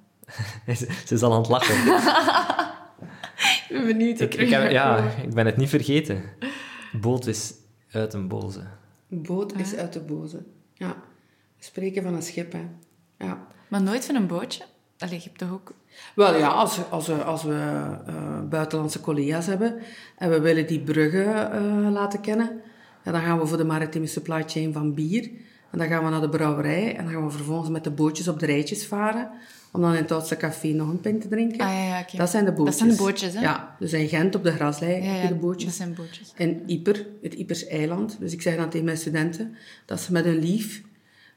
Ze 0.67 0.75
ze 1.05 1.13
is 1.13 1.21
al 1.21 1.33
aan 1.33 1.39
het 1.39 1.49
lachen. 1.49 1.75
Ik 3.69 3.75
ben 3.75 3.85
benieuwd. 3.85 4.19
ik, 4.19 4.33
ik, 4.33 4.49
heb, 4.49 4.71
ja, 4.71 5.11
ik 5.23 5.33
ben 5.33 5.45
het 5.45 5.57
niet 5.57 5.69
vergeten. 5.69 6.23
Boot 7.01 7.27
is 7.27 7.53
uit 7.91 8.13
een 8.13 8.27
boze. 8.27 8.61
Boot 9.07 9.59
is 9.59 9.75
uit 9.75 9.93
de 9.93 9.99
boze. 9.99 10.43
Ja. 10.73 10.95
We 11.57 11.63
spreken 11.63 12.03
van 12.03 12.13
een 12.13 12.21
schip, 12.21 12.51
hè. 12.51 12.65
Ja. 13.17 13.47
Maar 13.67 13.81
nooit 13.81 14.05
van 14.05 14.15
een 14.15 14.27
bootje? 14.27 14.63
Allee, 14.97 15.15
je 15.15 15.23
hebt 15.23 15.37
toch 15.37 15.51
ook... 15.51 15.73
Wel 16.15 16.35
ja, 16.35 16.47
als, 16.47 16.89
als 16.89 17.07
we, 17.07 17.23
als 17.23 17.43
we 17.43 17.53
eh, 18.05 18.41
buitenlandse 18.49 18.99
collega's 18.99 19.45
hebben 19.45 19.79
en 20.17 20.29
we 20.29 20.39
willen 20.39 20.67
die 20.67 20.79
bruggen 20.79 21.51
eh, 21.51 21.91
laten 21.91 22.21
kennen, 22.21 22.61
ja, 23.03 23.11
dan 23.11 23.21
gaan 23.21 23.39
we 23.39 23.45
voor 23.45 23.57
de 23.57 23.63
maritieme 23.63 24.07
supply 24.07 24.43
chain 24.47 24.73
van 24.73 24.93
bier. 24.93 25.29
En 25.71 25.77
dan 25.77 25.87
gaan 25.87 26.03
we 26.03 26.09
naar 26.09 26.21
de 26.21 26.29
brouwerij 26.29 26.95
en 26.95 27.03
dan 27.03 27.13
gaan 27.13 27.25
we 27.25 27.31
vervolgens 27.31 27.69
met 27.69 27.83
de 27.83 27.91
bootjes 27.91 28.27
op 28.27 28.39
de 28.39 28.45
rijtjes 28.45 28.85
varen, 28.85 29.31
om 29.77 29.83
dan 29.83 29.93
in 29.95 30.01
het 30.01 30.11
oudste 30.11 30.37
café 30.37 30.67
nog 30.67 30.89
een 30.89 30.99
pint 31.01 31.21
te 31.21 31.27
drinken. 31.27 31.59
Ah, 31.59 31.73
ja, 31.73 31.83
ja, 31.83 31.99
oké. 31.99 32.17
Dat 32.17 32.29
zijn 32.29 32.45
de 32.45 32.51
bootjes. 32.51 32.77
Dat 32.77 32.87
zijn 32.87 32.97
de 32.97 33.03
bootjes, 33.03 33.33
hè? 33.33 33.39
Ja, 33.41 33.75
dus 33.79 33.93
in 33.93 34.07
Gent 34.07 34.35
op 34.35 34.43
de 34.43 34.51
Graslei 34.51 34.91
Ja, 34.91 34.97
heb 34.97 35.15
je 35.15 35.21
ja, 35.21 35.27
de 35.27 35.35
bootjes. 35.35 35.65
dat 35.65 35.73
zijn 35.73 35.93
bootjes. 35.93 36.33
En 36.35 36.61
Yper, 36.65 37.05
het 37.21 37.33
Ypers 37.39 37.67
eiland. 37.67 38.17
Dus 38.19 38.33
ik 38.33 38.41
zeg 38.41 38.55
dan 38.55 38.69
tegen 38.69 38.85
mijn 38.85 38.97
studenten 38.97 39.55
dat 39.85 39.99
ze 39.99 40.11
met 40.11 40.25
hun 40.25 40.39
lief 40.39 40.81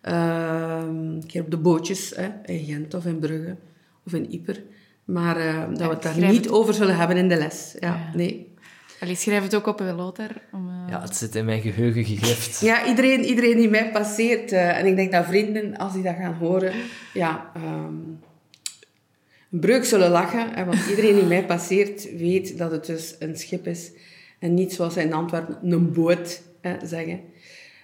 ehm, 0.01 0.89
een 0.97 1.25
keer 1.27 1.43
op 1.43 1.51
de 1.51 1.57
bootjes 1.57 2.13
hè, 2.17 2.29
in 2.53 2.65
Gent 2.65 2.95
of 2.95 3.07
in 3.07 3.19
Brugge 3.19 3.57
of 4.07 4.13
in 4.13 4.27
Yper. 4.31 4.63
Maar 5.05 5.37
eh, 5.37 5.69
dat 5.69 5.79
we 5.79 5.85
het 5.95 6.03
daar 6.03 6.19
niet 6.19 6.45
het- 6.45 6.51
over 6.51 6.75
zullen 6.75 6.97
hebben 6.97 7.17
in 7.17 7.29
de 7.29 7.37
les. 7.37 7.77
Ja, 7.81 7.89
Ja. 7.89 8.11
nee. 8.17 8.49
Allee, 9.01 9.15
schrijf 9.15 9.43
het 9.43 9.55
ook 9.55 9.67
op 9.67 9.81
in 9.81 9.95
Lothar. 9.95 10.31
Om, 10.53 10.69
eh, 10.69 10.91
Ja, 10.91 11.01
het 11.03 11.17
zit 11.17 11.35
in 11.35 11.45
mijn 11.45 11.61
geheugen 11.61 12.05
gegrift. 12.05 12.61
Ja, 12.61 12.87
iedereen, 12.87 13.25
iedereen 13.25 13.57
die 13.57 13.69
mij 13.71 13.91
passeert, 13.91 14.53
eh, 14.53 14.79
en 14.79 14.87
ik 14.87 14.97
denk 14.97 15.13
dat 15.13 15.25
vrienden, 15.27 15.77
als 15.77 15.93
die 15.93 16.03
dat 16.03 16.15
gaan 16.17 16.35
horen, 16.35 16.73
ja, 17.15 17.51
ehm, 17.55 17.65
een 17.85 18.19
breuk 19.51 19.85
zullen 19.85 20.11
lachen. 20.11 20.67
Want 20.67 20.87
iedereen 20.89 21.15
die 21.15 21.25
mij 21.25 21.47
passeert, 21.47 22.17
weet 22.17 22.59
dat 22.59 22.71
het 22.71 22.87
dus 22.87 23.17
een 23.19 23.37
schip 23.37 23.67
is. 23.67 23.93
En 24.39 24.55
niet 24.55 24.73
zoals 24.73 24.95
ze 24.95 25.03
in 25.03 25.13
Antwerpen 25.13 25.59
een 25.63 25.93
boot 25.93 26.43
hè, 26.61 26.87
zeggen. 26.87 27.21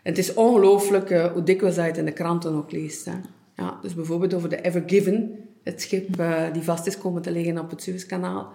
En 0.03 0.13
het 0.13 0.19
is 0.19 0.35
ongelooflijk 0.35 1.11
eh, 1.11 1.33
hoe 1.33 1.43
dikwijls 1.43 1.75
je 1.75 1.81
het 1.81 1.97
in 1.97 2.05
de 2.05 2.13
kranten 2.13 2.55
ook 2.55 2.73
leest. 2.73 3.05
Hè. 3.05 3.13
Ja, 3.57 3.79
dus 3.83 3.95
bijvoorbeeld 3.95 4.35
over 4.35 4.49
de 4.49 4.61
Ever 4.61 4.83
Given, 4.87 5.39
het 5.63 5.81
schip 5.81 6.21
eh, 6.21 6.43
die 6.53 6.63
vast 6.63 6.87
is 6.87 6.99
komen 6.99 7.23
te 7.23 7.31
liggen 7.31 7.59
op 7.59 7.71
het 7.71 7.83
Suezkanaal. 7.83 8.53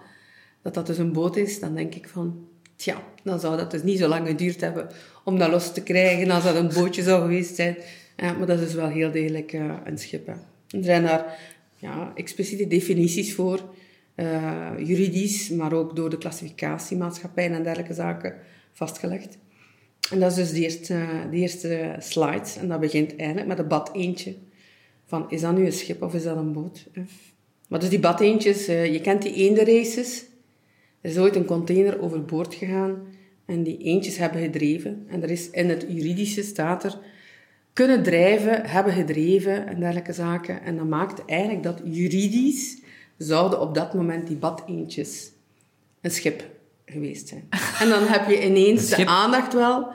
Dat 0.62 0.74
dat 0.74 0.86
dus 0.86 0.98
een 0.98 1.12
boot 1.12 1.36
is, 1.36 1.60
dan 1.60 1.74
denk 1.74 1.94
ik 1.94 2.08
van... 2.08 2.46
Tja, 2.76 3.02
dan 3.22 3.40
zou 3.40 3.56
dat 3.56 3.70
dus 3.70 3.82
niet 3.82 3.98
zo 3.98 4.08
lang 4.08 4.26
geduurd 4.26 4.60
hebben 4.60 4.88
om 5.24 5.38
dat 5.38 5.50
los 5.50 5.72
te 5.72 5.82
krijgen 5.82 6.30
als 6.30 6.44
dat 6.44 6.54
een 6.54 6.72
bootje 6.74 7.02
zou 7.02 7.20
geweest 7.22 7.54
zijn. 7.54 7.76
Maar 8.16 8.46
dat 8.46 8.58
is 8.58 8.64
dus 8.64 8.74
wel 8.74 8.88
heel 8.88 9.10
degelijk 9.10 9.52
eh, 9.52 9.74
een 9.84 9.98
schip. 9.98 10.26
Hè. 10.26 10.32
Er 10.78 10.84
zijn 10.84 11.02
daar 11.02 11.38
ja, 11.82 12.12
expliciete 12.14 12.66
definities 12.66 13.34
voor, 13.34 13.74
eh, 14.14 14.70
juridisch, 14.78 15.48
maar 15.48 15.72
ook 15.72 15.96
door 15.96 16.10
de 16.10 16.18
klassificatiemaatschappijen 16.18 17.52
en 17.52 17.62
dergelijke 17.62 17.94
zaken 17.94 18.36
vastgelegd. 18.72 19.38
En 20.10 20.20
dat 20.20 20.30
is 20.30 20.36
dus 20.36 20.52
de 20.52 20.60
eerste, 20.60 21.06
de 21.30 21.36
eerste 21.36 21.96
slide. 21.98 22.48
En 22.60 22.68
dat 22.68 22.80
begint 22.80 23.16
eigenlijk 23.16 23.48
met 23.48 23.58
een 23.58 23.68
bad 23.68 23.90
eentje. 23.94 24.34
Van, 25.06 25.30
is 25.30 25.40
dat 25.40 25.56
nu 25.56 25.64
een 25.64 25.72
schip 25.72 26.02
of 26.02 26.14
is 26.14 26.22
dat 26.22 26.36
een 26.36 26.52
boot? 26.52 26.86
Maar 27.68 27.80
dus 27.80 27.88
die 27.88 27.98
bad 27.98 28.20
eentjes, 28.20 28.66
eh, 28.66 28.92
je 28.92 29.00
kent 29.00 29.22
die 29.22 29.34
eendenraces. 29.34 30.24
Er 31.00 31.10
is 31.10 31.18
ooit 31.18 31.36
een 31.36 31.44
container 31.44 32.00
overboord 32.00 32.54
gegaan 32.54 33.06
en 33.46 33.62
die 33.62 33.78
eentjes 33.78 34.16
hebben 34.16 34.42
gedreven. 34.42 35.04
En 35.08 35.22
er 35.22 35.30
is 35.30 35.50
in 35.50 35.68
het 35.68 35.86
juridische 35.88 36.42
staat 36.42 36.84
er 36.84 36.98
kunnen 37.72 38.02
drijven, 38.02 38.64
hebben 38.64 38.92
gedreven 38.92 39.66
en 39.66 39.80
dergelijke 39.80 40.12
zaken. 40.12 40.62
En 40.62 40.76
dat 40.76 40.86
maakt 40.86 41.24
eigenlijk 41.24 41.62
dat 41.62 41.80
juridisch 41.84 42.80
zouden 43.16 43.60
op 43.60 43.74
dat 43.74 43.94
moment 43.94 44.26
die 44.26 44.36
bad 44.36 44.62
eentjes 44.66 45.30
een 46.00 46.10
schip 46.10 46.44
geweest 46.86 47.28
zijn. 47.28 47.48
En 47.80 47.88
dan 47.88 48.02
heb 48.02 48.28
je 48.28 48.44
ineens 48.44 48.90
Een 48.90 49.04
de 49.04 49.06
aandacht 49.06 49.52
wel, 49.52 49.88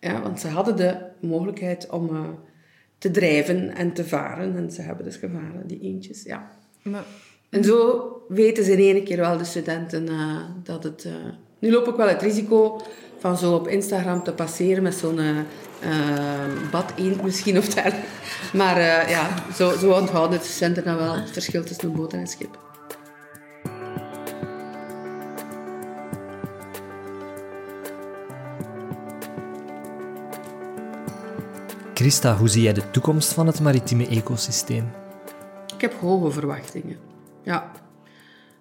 ja, 0.00 0.22
want 0.22 0.40
ze 0.40 0.48
hadden 0.48 0.76
de 0.76 0.96
mogelijkheid 1.20 1.90
om 1.90 2.08
eh, 2.08 2.22
te 2.98 3.10
drijven 3.10 3.74
en 3.74 3.92
te 3.92 4.04
varen. 4.04 4.56
En 4.56 4.70
ze 4.70 4.82
hebben 4.82 5.04
dus 5.04 5.16
gevaren, 5.16 5.66
die 5.66 5.80
eentjes, 5.80 6.22
ja. 6.22 6.50
maar, 6.82 7.04
En 7.50 7.64
zo 7.64 8.06
weten 8.28 8.64
ze 8.64 8.72
in 8.72 8.96
één 8.96 9.04
keer 9.04 9.16
wel, 9.16 9.38
de 9.38 9.44
studenten, 9.44 10.08
eh, 10.08 10.44
dat 10.62 10.82
het... 10.82 11.04
eh, 11.04 11.12
nu 11.58 11.70
loop 11.70 11.88
ik 11.88 11.94
wel 11.94 12.08
het 12.08 12.22
risico 12.22 12.80
van 13.18 13.36
zo 13.36 13.54
op 13.54 13.68
Instagram 13.68 14.22
te 14.22 14.32
passeren 14.32 14.82
met 14.82 14.94
zo'n 14.94 15.18
bad 16.70 16.92
eend 16.96 17.22
misschien 17.22 17.58
of 17.58 17.68
dergelijke. 17.68 18.06
Maar 18.52 18.76
eh, 18.76 19.10
ja, 19.10 19.28
zo, 19.54 19.76
zo 19.76 19.92
onthouden 19.92 20.38
de 20.38 20.44
studenten 20.44 20.84
dan 20.84 20.96
wel 20.96 21.14
het 21.14 21.30
verschil 21.30 21.64
tussen 21.64 21.88
een 21.88 21.94
boot 21.94 22.12
en 22.12 22.18
een 22.18 22.26
schip. 22.26 22.58
Christa, 31.94 32.36
hoe 32.36 32.48
zie 32.48 32.62
jij 32.62 32.72
de 32.72 32.90
toekomst 32.90 33.32
van 33.32 33.46
het 33.46 33.60
maritieme 33.60 34.06
ecosysteem? 34.06 34.90
Ik 35.74 35.80
heb 35.80 35.92
hoge 36.00 36.30
verwachtingen. 36.30 36.96
Ja. 37.42 37.70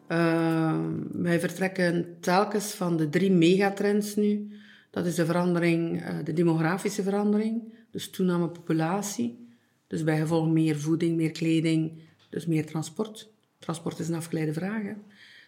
Eh, 0.07 0.75
wij 1.11 1.39
vertrekken 1.39 2.17
telkens 2.19 2.71
van 2.71 2.97
de 2.97 3.09
drie 3.09 3.31
megatrends 3.31 4.15
nu. 4.15 4.47
Dat 4.97 5.05
is 5.05 5.15
de 5.15 5.25
verandering, 5.25 6.01
eh, 6.01 6.15
de 6.23 6.33
demografische 6.33 7.03
verandering, 7.03 7.73
dus 7.91 8.09
toename 8.09 8.49
populatie. 8.49 9.47
Dus 9.87 10.03
bij 10.03 10.17
gevolg 10.17 10.47
meer 10.47 10.79
voeding, 10.79 11.15
meer 11.15 11.31
kleding, 11.31 12.01
dus 12.29 12.45
meer 12.45 12.65
transport. 12.65 13.31
Transport 13.59 13.99
is 13.99 14.07
een 14.07 14.15
afgeleide 14.15 14.53
vraag, 14.53 14.81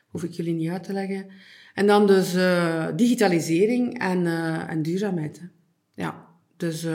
hoef 0.07 0.23
ik 0.23 0.31
jullie 0.31 0.53
niet 0.53 0.69
uit 0.69 0.83
te 0.83 0.93
leggen. 0.93 1.25
En 1.73 1.88
dan 1.88 2.07
dus 2.07 2.35
eh, 2.35 2.88
digitalisering 2.95 3.99
en, 3.99 4.25
eh, 4.25 4.69
en 4.69 4.81
duurzaamheid. 4.81 5.41
Ja, 5.93 6.27
dus 6.57 6.88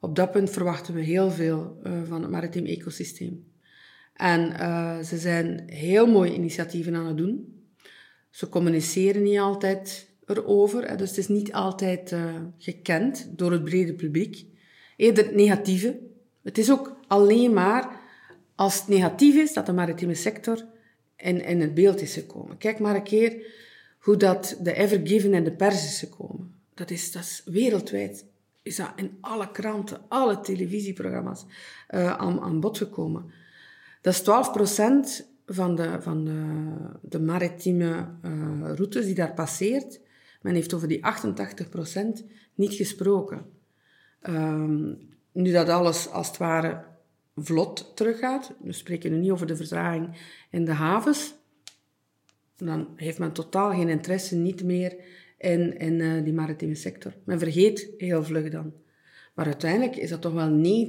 op 0.00 0.16
dat 0.16 0.32
punt 0.32 0.50
verwachten 0.50 0.94
we 0.94 1.00
heel 1.00 1.30
veel 1.30 1.80
van 2.04 2.22
het 2.22 2.30
maritiem 2.30 2.64
ecosysteem. 2.64 3.44
En 4.14 4.52
ze 5.04 5.18
zijn 5.18 5.62
heel 5.66 6.06
mooie 6.06 6.34
initiatieven 6.34 6.94
aan 6.94 7.06
het 7.06 7.16
doen. 7.16 7.62
Ze 8.30 8.48
communiceren 8.48 9.22
niet 9.22 9.38
altijd 9.38 10.13
erover, 10.26 10.96
dus 10.96 11.08
het 11.08 11.18
is 11.18 11.28
niet 11.28 11.52
altijd 11.52 12.12
eh, 12.12 12.34
gekend 12.58 13.28
door 13.30 13.52
het 13.52 13.64
brede 13.64 13.94
publiek. 13.94 14.44
Eerder 14.96 15.24
het 15.24 15.34
negatieve. 15.34 15.98
Het 16.42 16.58
is 16.58 16.70
ook 16.70 16.96
alleen 17.06 17.52
maar 17.52 18.02
als 18.54 18.78
het 18.78 18.88
negatief 18.88 19.34
is 19.34 19.52
dat 19.52 19.66
de 19.66 19.72
maritieme 19.72 20.14
sector 20.14 20.64
in, 21.16 21.44
in 21.44 21.60
het 21.60 21.74
beeld 21.74 22.00
is 22.00 22.14
gekomen. 22.14 22.58
Kijk 22.58 22.78
maar 22.78 22.94
een 22.94 23.02
keer 23.02 23.46
hoe 23.98 24.16
dat 24.16 24.58
de 24.62 24.72
Ever 24.72 25.00
Given 25.06 25.34
in 25.34 25.44
de 25.44 25.52
pers 25.52 25.84
is 25.84 25.98
gekomen. 25.98 26.54
Dat 26.74 26.90
is, 26.90 27.12
dat 27.12 27.22
is 27.22 27.42
wereldwijd. 27.44 28.26
Is 28.62 28.76
dat 28.76 28.92
in 28.96 29.18
alle 29.20 29.50
kranten, 29.50 30.00
alle 30.08 30.40
televisieprogramma's 30.40 31.44
eh, 31.88 32.16
aan, 32.16 32.40
aan 32.40 32.60
bod 32.60 32.78
gekomen. 32.78 33.32
Dat 34.00 34.14
is 34.14 34.22
12% 34.22 34.24
van 35.46 35.74
de, 35.74 35.96
van 36.00 36.24
de, 36.24 36.54
de 37.00 37.20
maritieme 37.20 38.08
eh, 38.22 38.30
routes 38.74 39.04
die 39.04 39.14
daar 39.14 39.34
passeert. 39.34 40.00
Men 40.44 40.54
heeft 40.54 40.74
over 40.74 40.88
die 40.88 41.00
88% 41.04 42.24
niet 42.54 42.74
gesproken. 42.74 43.46
Ehm, 44.20 44.94
nu 45.32 45.52
dat 45.52 45.68
alles 45.68 46.08
als 46.08 46.26
het 46.26 46.36
ware 46.36 46.84
vlot 47.36 47.96
teruggaat, 47.96 48.52
we 48.62 48.72
spreken 48.72 49.10
nu 49.10 49.18
niet 49.18 49.30
over 49.30 49.46
de 49.46 49.56
vertraging 49.56 50.16
in 50.50 50.64
de 50.64 50.72
havens, 50.72 51.34
dan 52.56 52.88
heeft 52.96 53.18
men 53.18 53.32
totaal 53.32 53.70
geen 53.70 53.88
interesse 53.88 54.36
niet 54.36 54.64
meer 54.64 54.96
in, 55.38 55.78
in 55.78 56.00
eh, 56.00 56.24
die 56.24 56.32
maritieme 56.32 56.74
sector. 56.74 57.12
Men 57.24 57.38
vergeet 57.38 57.90
heel 57.98 58.24
vlug 58.24 58.50
dan. 58.50 58.72
Maar 59.34 59.46
uiteindelijk 59.46 59.96
is 59.96 60.10
dat 60.10 60.20
toch 60.20 60.32
wel 60.32 60.84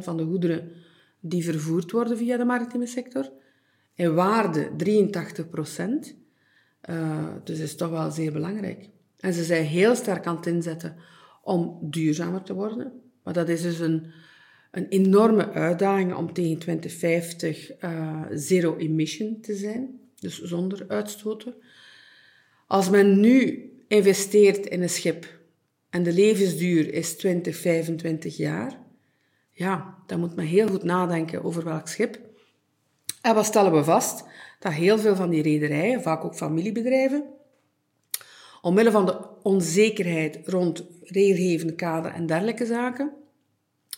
90% 0.00 0.04
van 0.04 0.16
de 0.16 0.24
goederen 0.24 0.72
die 1.20 1.44
vervoerd 1.44 1.90
worden 1.90 2.16
via 2.16 2.36
de 2.36 2.44
maritieme 2.44 2.86
sector. 2.86 3.30
In 3.94 4.14
waarde 4.14 4.70
83%. 4.76 6.16
Eh, 6.80 7.26
dus 7.44 7.58
is 7.58 7.76
toch 7.76 7.90
wel 7.90 8.10
zeer 8.10 8.32
belangrijk. 8.32 8.88
En 9.18 9.32
ze 9.32 9.44
zijn 9.44 9.64
heel 9.64 9.94
sterk 9.94 10.26
aan 10.26 10.36
het 10.36 10.46
inzetten 10.46 10.96
om 11.42 11.78
duurzamer 11.80 12.42
te 12.42 12.54
worden. 12.54 12.92
Maar 13.22 13.34
dat 13.34 13.48
is 13.48 13.62
dus 13.62 13.78
een, 13.78 14.06
een 14.70 14.88
enorme 14.88 15.50
uitdaging 15.50 16.14
om 16.14 16.32
tegen 16.32 16.58
2050 16.58 17.70
eh, 17.70 18.24
zero 18.30 18.76
emission 18.76 19.40
te 19.40 19.54
zijn. 19.54 20.00
dus 20.20 20.42
zonder 20.42 20.84
uitstoten. 20.88 21.54
Als 22.66 22.90
men 22.90 23.20
nu 23.20 23.70
investeert 23.88 24.66
in 24.66 24.82
een 24.82 24.90
schip 24.90 25.38
en 25.90 26.02
de 26.02 26.12
levensduur 26.12 26.92
is 26.92 27.16
20, 27.16 27.56
25 27.56 28.36
jaar, 28.36 28.80
ja, 29.50 29.98
dan 30.06 30.20
moet 30.20 30.36
men 30.36 30.44
heel 30.44 30.68
goed 30.68 30.82
nadenken 30.82 31.44
over 31.44 31.64
welk 31.64 31.88
schip. 31.88 32.20
En 33.22 33.34
wat 33.34 33.44
stellen 33.44 33.72
we 33.72 33.84
vast? 33.84 34.24
Dat 34.58 34.72
heel 34.72 34.98
veel 34.98 35.16
van 35.16 35.30
die 35.30 35.42
rederijen, 35.42 36.02
vaak 36.02 36.24
ook 36.24 36.34
familiebedrijven, 36.34 37.24
omwille 38.60 38.90
van 38.90 39.06
de 39.06 39.28
onzekerheid 39.42 40.40
rond 40.44 40.84
regelgevende 41.02 41.74
kader 41.74 42.12
en 42.12 42.26
dergelijke 42.26 42.66
zaken, 42.66 43.12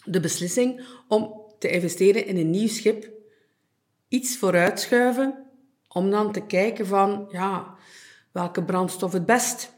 de 0.04 0.20
beslissing 0.20 0.86
om 1.08 1.42
te 1.58 1.70
investeren 1.70 2.26
in 2.26 2.36
een 2.36 2.50
nieuw 2.50 2.68
schip 2.68 3.10
iets 4.08 4.38
vooruitschuiven 4.38 5.44
om 5.88 6.10
dan 6.10 6.32
te 6.32 6.40
kijken 6.40 6.86
van, 6.86 7.26
ja, 7.30 7.74
welke 8.32 8.64
brandstof 8.64 9.12
het 9.12 9.26
best. 9.26 9.72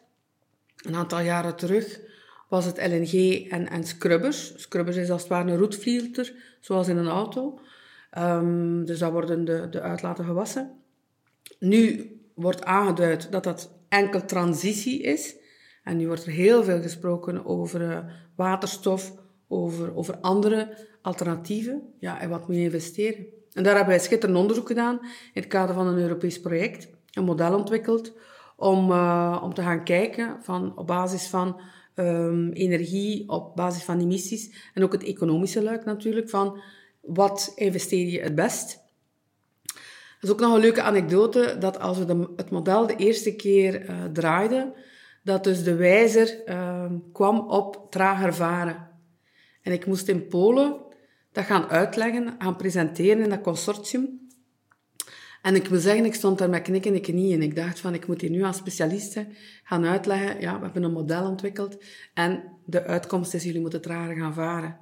Een 0.76 0.94
aantal 0.94 1.20
jaren 1.20 1.56
terug 1.56 2.00
was 2.48 2.64
het 2.64 2.76
LNG 2.76 3.46
en, 3.50 3.68
en 3.68 3.84
scrubbers. 3.84 4.52
Scrubbers 4.56 4.96
is 4.96 5.10
als 5.10 5.20
het 5.20 5.30
ware 5.30 5.50
een 5.50 5.58
roetfilter, 5.58 6.34
zoals 6.60 6.88
in 6.88 6.96
een 6.96 7.08
auto. 7.08 7.60
Um, 8.18 8.84
dus 8.84 8.98
daar 8.98 9.12
worden 9.12 9.44
de, 9.44 9.68
de 9.70 9.80
uitlaten 9.80 10.24
gewassen. 10.24 10.70
Nu 11.58 12.10
wordt 12.34 12.64
aangeduid 12.64 13.32
dat 13.32 13.44
dat 13.44 13.70
enkel 13.92 14.24
transitie 14.24 15.02
is. 15.02 15.36
En 15.82 15.96
nu 15.96 16.06
wordt 16.06 16.26
er 16.26 16.32
heel 16.32 16.64
veel 16.64 16.80
gesproken 16.80 17.44
over 17.46 17.80
uh, 17.80 17.98
waterstof, 18.36 19.12
over, 19.48 19.96
over 19.96 20.16
andere 20.20 20.88
alternatieven. 21.02 21.82
Ja, 21.98 22.20
en 22.20 22.28
wat 22.28 22.46
moet 22.46 22.56
je 22.56 22.62
investeren? 22.62 23.26
En 23.52 23.62
daar 23.62 23.74
hebben 23.74 23.94
wij 23.94 24.04
schitterend 24.04 24.38
onderzoek 24.38 24.66
gedaan 24.66 24.98
in 25.02 25.42
het 25.42 25.46
kader 25.46 25.74
van 25.74 25.86
een 25.86 25.98
Europees 25.98 26.40
project. 26.40 26.88
Een 27.12 27.24
model 27.24 27.58
ontwikkeld 27.58 28.12
om, 28.56 28.90
uh, 28.90 29.40
om 29.42 29.54
te 29.54 29.62
gaan 29.62 29.84
kijken 29.84 30.36
van, 30.42 30.78
op 30.78 30.86
basis 30.86 31.26
van 31.26 31.60
um, 31.94 32.52
energie, 32.52 33.28
op 33.28 33.56
basis 33.56 33.82
van 33.82 34.00
emissies 34.00 34.70
en 34.74 34.82
ook 34.82 34.92
het 34.92 35.04
economische 35.04 35.62
luik 35.62 35.84
natuurlijk, 35.84 36.30
van 36.30 36.60
wat 37.00 37.52
investeer 37.54 38.06
je 38.06 38.20
het 38.20 38.34
best. 38.34 38.81
Is 40.22 40.30
ook 40.30 40.40
nog 40.40 40.54
een 40.54 40.60
leuke 40.60 40.82
anekdote, 40.82 41.56
dat 41.58 41.78
als 41.78 41.98
we 41.98 42.04
de, 42.04 42.32
het 42.36 42.50
model 42.50 42.86
de 42.86 42.96
eerste 42.96 43.36
keer 43.36 43.84
uh, 43.84 44.04
draaiden, 44.04 44.72
dat 45.22 45.44
dus 45.44 45.64
de 45.64 45.74
wijzer 45.74 46.42
uh, 46.46 46.84
kwam 47.12 47.38
op 47.38 47.86
trager 47.90 48.34
varen. 48.34 48.88
En 49.62 49.72
ik 49.72 49.86
moest 49.86 50.08
in 50.08 50.26
Polen 50.26 50.76
dat 51.32 51.44
gaan 51.44 51.68
uitleggen, 51.68 52.34
gaan 52.38 52.56
presenteren 52.56 53.22
in 53.22 53.28
dat 53.28 53.40
consortium. 53.40 54.20
En 55.42 55.54
ik 55.54 55.66
wil 55.66 55.80
zeggen, 55.80 56.04
ik 56.04 56.14
stond 56.14 56.38
daar 56.38 56.50
met 56.50 56.62
knikkende 56.62 57.00
knieën. 57.00 57.42
Ik 57.42 57.56
dacht 57.56 57.80
van, 57.80 57.94
ik 57.94 58.06
moet 58.06 58.20
hier 58.20 58.30
nu 58.30 58.44
aan 58.44 58.54
specialisten 58.54 59.28
gaan 59.64 59.84
uitleggen. 59.84 60.40
Ja, 60.40 60.56
we 60.58 60.64
hebben 60.64 60.82
een 60.82 60.92
model 60.92 61.26
ontwikkeld. 61.26 61.82
En 62.14 62.42
de 62.64 62.84
uitkomst 62.84 63.34
is, 63.34 63.44
jullie 63.44 63.60
moeten 63.60 63.80
trager 63.80 64.16
gaan 64.16 64.34
varen. 64.34 64.78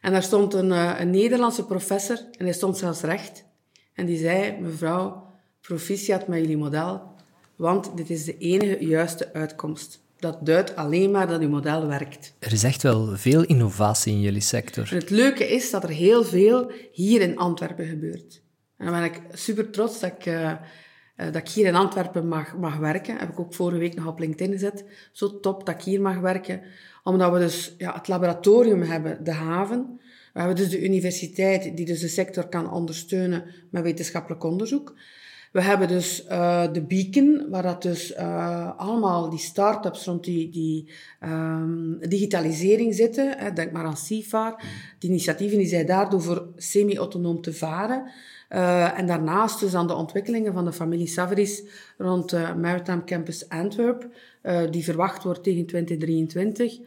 En 0.00 0.12
daar 0.12 0.22
stond 0.22 0.54
een, 0.54 0.72
eh, 0.72 0.94
een 0.98 1.10
Nederlandse 1.10 1.64
professor, 1.64 2.16
en 2.16 2.44
hij 2.44 2.52
stond 2.52 2.76
zelfs 2.76 3.00
recht. 3.00 3.43
En 3.94 4.06
die 4.06 4.18
zei, 4.18 4.60
mevrouw, 4.60 5.26
proficiat 5.60 6.26
met 6.28 6.40
jullie 6.40 6.56
model, 6.56 7.02
want 7.56 7.96
dit 7.96 8.10
is 8.10 8.24
de 8.24 8.38
enige 8.38 8.86
juiste 8.86 9.32
uitkomst. 9.32 10.02
Dat 10.18 10.46
duidt 10.46 10.76
alleen 10.76 11.10
maar 11.10 11.26
dat 11.26 11.40
uw 11.40 11.48
model 11.48 11.86
werkt. 11.86 12.34
Er 12.38 12.52
is 12.52 12.62
echt 12.62 12.82
wel 12.82 13.16
veel 13.16 13.44
innovatie 13.44 14.12
in 14.12 14.20
jullie 14.20 14.40
sector. 14.40 14.90
het 14.90 15.10
leuke 15.10 15.48
is 15.48 15.70
dat 15.70 15.82
er 15.82 15.88
heel 15.88 16.24
veel 16.24 16.70
hier 16.92 17.20
in 17.20 17.36
Antwerpen 17.36 17.86
gebeurt. 17.86 18.42
En 18.76 18.86
dan 18.86 18.94
ben 18.94 19.04
ik 19.04 19.20
super 19.32 19.70
trots 19.70 20.00
dat 20.00 20.10
ik, 20.10 20.26
uh, 20.26 20.52
dat 21.16 21.36
ik 21.36 21.48
hier 21.48 21.66
in 21.66 21.74
Antwerpen 21.74 22.28
mag, 22.28 22.56
mag 22.56 22.76
werken. 22.76 23.18
Heb 23.18 23.28
ik 23.28 23.40
ook 23.40 23.54
vorige 23.54 23.78
week 23.78 23.94
nog 23.94 24.06
op 24.06 24.18
LinkedIn 24.18 24.52
gezet. 24.52 24.84
Zo 25.12 25.40
top 25.40 25.66
dat 25.66 25.74
ik 25.74 25.82
hier 25.82 26.00
mag 26.00 26.18
werken. 26.18 26.62
Omdat 27.02 27.32
we 27.32 27.38
dus 27.38 27.74
ja, 27.78 27.94
het 27.94 28.08
laboratorium 28.08 28.82
hebben, 28.82 29.24
de 29.24 29.32
haven. 29.32 30.00
We 30.34 30.40
hebben 30.40 30.56
dus 30.56 30.70
de 30.70 30.84
universiteit 30.84 31.76
die 31.76 31.86
dus 31.86 32.00
de 32.00 32.08
sector 32.08 32.48
kan 32.48 32.72
ondersteunen 32.72 33.44
met 33.70 33.82
wetenschappelijk 33.82 34.44
onderzoek. 34.44 34.94
We 35.52 35.62
hebben 35.62 35.88
dus 35.88 36.24
uh, 36.30 36.72
de 36.72 36.82
Beacon, 36.82 37.46
waar 37.50 37.62
dat 37.62 37.82
dus 37.82 38.12
uh, 38.12 38.78
allemaal 38.78 39.30
die 39.30 39.38
start-ups 39.38 40.04
rond 40.04 40.24
die, 40.24 40.50
die 40.50 40.90
um, 41.24 41.98
digitalisering 42.08 42.94
zitten. 42.94 43.38
Hè. 43.38 43.52
Denk 43.52 43.72
maar 43.72 43.84
aan 43.84 43.96
CIFAR. 43.96 44.62
Die 44.98 45.10
initiatieven 45.10 45.58
die 45.58 45.66
zij 45.66 45.84
daar 45.84 46.10
doen 46.10 46.22
voor 46.22 46.48
semi-autonoom 46.56 47.40
te 47.40 47.52
varen. 47.52 48.10
Uh, 48.50 48.98
en 48.98 49.06
daarnaast 49.06 49.60
dus 49.60 49.74
aan 49.74 49.86
de 49.86 49.94
ontwikkelingen 49.94 50.52
van 50.52 50.64
de 50.64 50.72
familie 50.72 51.06
Saveris 51.06 51.62
rond 51.98 52.32
uh, 52.32 52.54
Maritime 52.54 53.04
Campus 53.04 53.48
Antwerp, 53.48 54.08
die 54.70 54.84
verwacht 54.84 55.22
wordt 55.22 55.42
tegen 55.42 55.66
2023. 55.66 56.78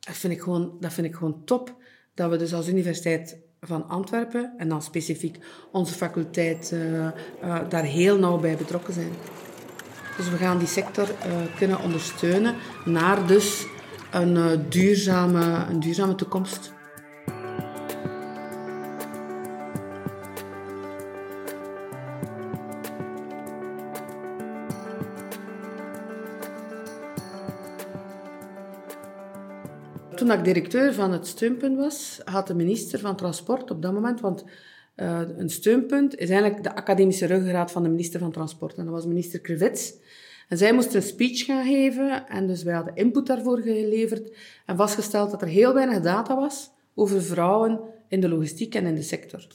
Dat 0.00 0.16
vind, 0.16 0.32
ik 0.32 0.40
gewoon, 0.40 0.76
dat 0.80 0.92
vind 0.92 1.06
ik 1.06 1.14
gewoon 1.14 1.44
top. 1.44 1.76
Dat 2.16 2.30
we 2.30 2.36
dus 2.36 2.54
als 2.54 2.68
universiteit 2.68 3.38
van 3.60 3.88
Antwerpen 3.88 4.54
en 4.56 4.68
dan 4.68 4.82
specifiek 4.82 5.38
onze 5.72 5.94
faculteit 5.94 6.74
daar 7.68 7.82
heel 7.82 8.18
nauw 8.18 8.38
bij 8.38 8.56
betrokken 8.56 8.94
zijn. 8.94 9.12
Dus 10.16 10.30
we 10.30 10.36
gaan 10.36 10.58
die 10.58 10.68
sector 10.68 11.08
kunnen 11.56 11.80
ondersteunen 11.80 12.54
naar 12.84 13.26
dus 13.26 13.66
een, 14.10 14.64
duurzame, 14.68 15.66
een 15.68 15.80
duurzame 15.80 16.14
toekomst. 16.14 16.72
Toen 30.26 30.38
ik 30.38 30.44
directeur 30.44 30.94
van 30.94 31.12
het 31.12 31.26
steunpunt 31.26 31.76
was, 31.76 32.20
had 32.24 32.46
de 32.46 32.54
minister 32.54 32.98
van 32.98 33.16
Transport 33.16 33.70
op 33.70 33.82
dat 33.82 33.92
moment, 33.92 34.20
want 34.20 34.44
uh, 34.96 35.20
een 35.36 35.50
steunpunt 35.50 36.16
is 36.16 36.30
eigenlijk 36.30 36.62
de 36.62 36.74
academische 36.74 37.26
ruggengraat 37.26 37.72
van 37.72 37.82
de 37.82 37.88
minister 37.88 38.20
van 38.20 38.32
Transport. 38.32 38.76
En 38.76 38.84
dat 38.84 38.94
was 38.94 39.06
minister 39.06 39.40
Krivits. 39.40 39.94
En 40.48 40.58
zij 40.58 40.72
moest 40.72 40.94
een 40.94 41.02
speech 41.02 41.44
gaan 41.44 41.64
geven 41.64 42.28
en 42.28 42.46
dus 42.46 42.62
wij 42.62 42.74
hadden 42.74 42.96
input 42.96 43.26
daarvoor 43.26 43.58
geleverd 43.60 44.36
en 44.66 44.76
vastgesteld 44.76 45.30
dat 45.30 45.42
er 45.42 45.48
heel 45.48 45.74
weinig 45.74 46.00
data 46.00 46.36
was 46.36 46.70
over 46.94 47.22
vrouwen 47.22 47.80
in 48.08 48.20
de 48.20 48.28
logistiek 48.28 48.74
en 48.74 48.86
in 48.86 48.94
de 48.94 49.02
sector. 49.02 49.46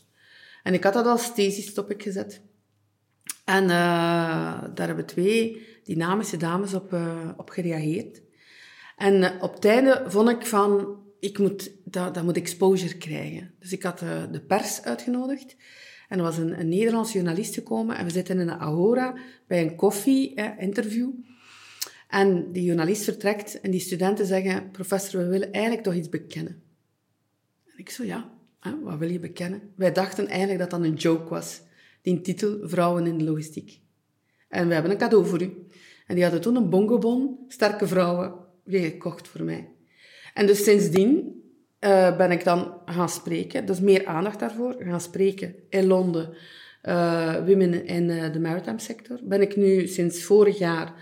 En 0.63 0.73
ik 0.73 0.83
had 0.83 0.93
dat 0.93 1.05
als 1.05 1.33
thesis 1.33 1.73
topic 1.73 2.03
gezet. 2.03 2.41
En 3.45 3.63
uh, 3.63 3.69
daar 4.73 4.87
hebben 4.87 5.05
twee 5.05 5.67
dynamische 5.83 6.37
dames 6.37 6.73
op, 6.73 6.93
uh, 6.93 7.29
op 7.37 7.49
gereageerd. 7.49 8.21
En 9.01 9.23
eh, 9.23 9.43
op 9.43 9.53
het 9.53 9.65
einde 9.65 10.03
vond 10.07 10.29
ik 10.29 10.45
van, 10.45 10.97
ik 11.19 11.37
moet, 11.37 11.71
dat, 11.83 12.13
dat 12.13 12.23
moet 12.23 12.37
exposure 12.37 12.97
krijgen. 12.97 13.53
Dus 13.59 13.71
ik 13.71 13.83
had 13.83 14.01
uh, 14.01 14.23
de 14.31 14.41
pers 14.41 14.81
uitgenodigd. 14.81 15.55
En 16.09 16.17
er 16.17 16.23
was 16.23 16.37
een, 16.37 16.59
een 16.59 16.69
Nederlandse 16.69 17.13
journalist 17.13 17.53
gekomen. 17.53 17.97
En 17.97 18.05
we 18.05 18.11
zitten 18.11 18.39
in 18.39 18.47
een 18.47 18.59
Ahora 18.59 19.15
bij 19.47 19.61
een 19.61 19.75
koffie-interview. 19.75 21.09
en 22.07 22.51
die 22.51 22.63
journalist 22.63 23.03
vertrekt 23.03 23.61
en 23.61 23.71
die 23.71 23.79
studenten 23.79 24.25
zeggen... 24.25 24.71
Professor, 24.71 25.21
we 25.21 25.27
willen 25.27 25.51
eigenlijk 25.51 25.83
toch 25.83 25.93
iets 25.93 26.09
bekennen. 26.09 26.61
En 27.65 27.77
ik 27.77 27.89
zo, 27.89 28.03
ja, 28.03 28.29
hè, 28.59 28.79
wat 28.79 28.97
wil 28.97 29.09
je 29.09 29.19
bekennen? 29.19 29.61
Wij 29.75 29.91
dachten 29.91 30.27
eigenlijk 30.27 30.59
dat 30.59 30.69
dat 30.69 30.81
een 30.81 30.93
joke 30.93 31.29
was. 31.29 31.61
Die 32.01 32.21
titel, 32.21 32.59
Vrouwen 32.63 33.05
in 33.05 33.17
de 33.17 33.23
Logistiek. 33.23 33.79
En 34.49 34.67
we 34.67 34.73
hebben 34.73 34.91
een 34.91 34.97
cadeau 34.97 35.25
voor 35.25 35.41
u. 35.41 35.65
En 36.07 36.15
die 36.15 36.23
hadden 36.23 36.41
toen 36.41 36.55
een 36.55 36.69
bongobon, 36.69 37.39
sterke 37.47 37.87
vrouwen 37.87 38.40
gekocht 38.65 39.27
voor 39.27 39.43
mij. 39.43 39.69
En 40.33 40.45
dus 40.45 40.63
sindsdien 40.63 41.41
uh, 41.79 42.17
ben 42.17 42.31
ik 42.31 42.43
dan 42.43 42.73
gaan 42.85 43.09
spreken. 43.09 43.65
Dus 43.65 43.79
meer 43.79 44.05
aandacht 44.05 44.39
daarvoor. 44.39 44.75
Gaan 44.79 45.01
spreken 45.01 45.55
in 45.69 45.85
Londen. 45.85 46.29
Uh, 46.83 47.35
women 47.35 47.85
in 47.85 48.09
uh, 48.09 48.33
de 48.33 48.39
maritime 48.39 48.79
sector. 48.79 49.19
Ben 49.23 49.41
ik 49.41 49.55
nu 49.55 49.87
sinds 49.87 50.23
vorig 50.23 50.57
jaar 50.57 50.93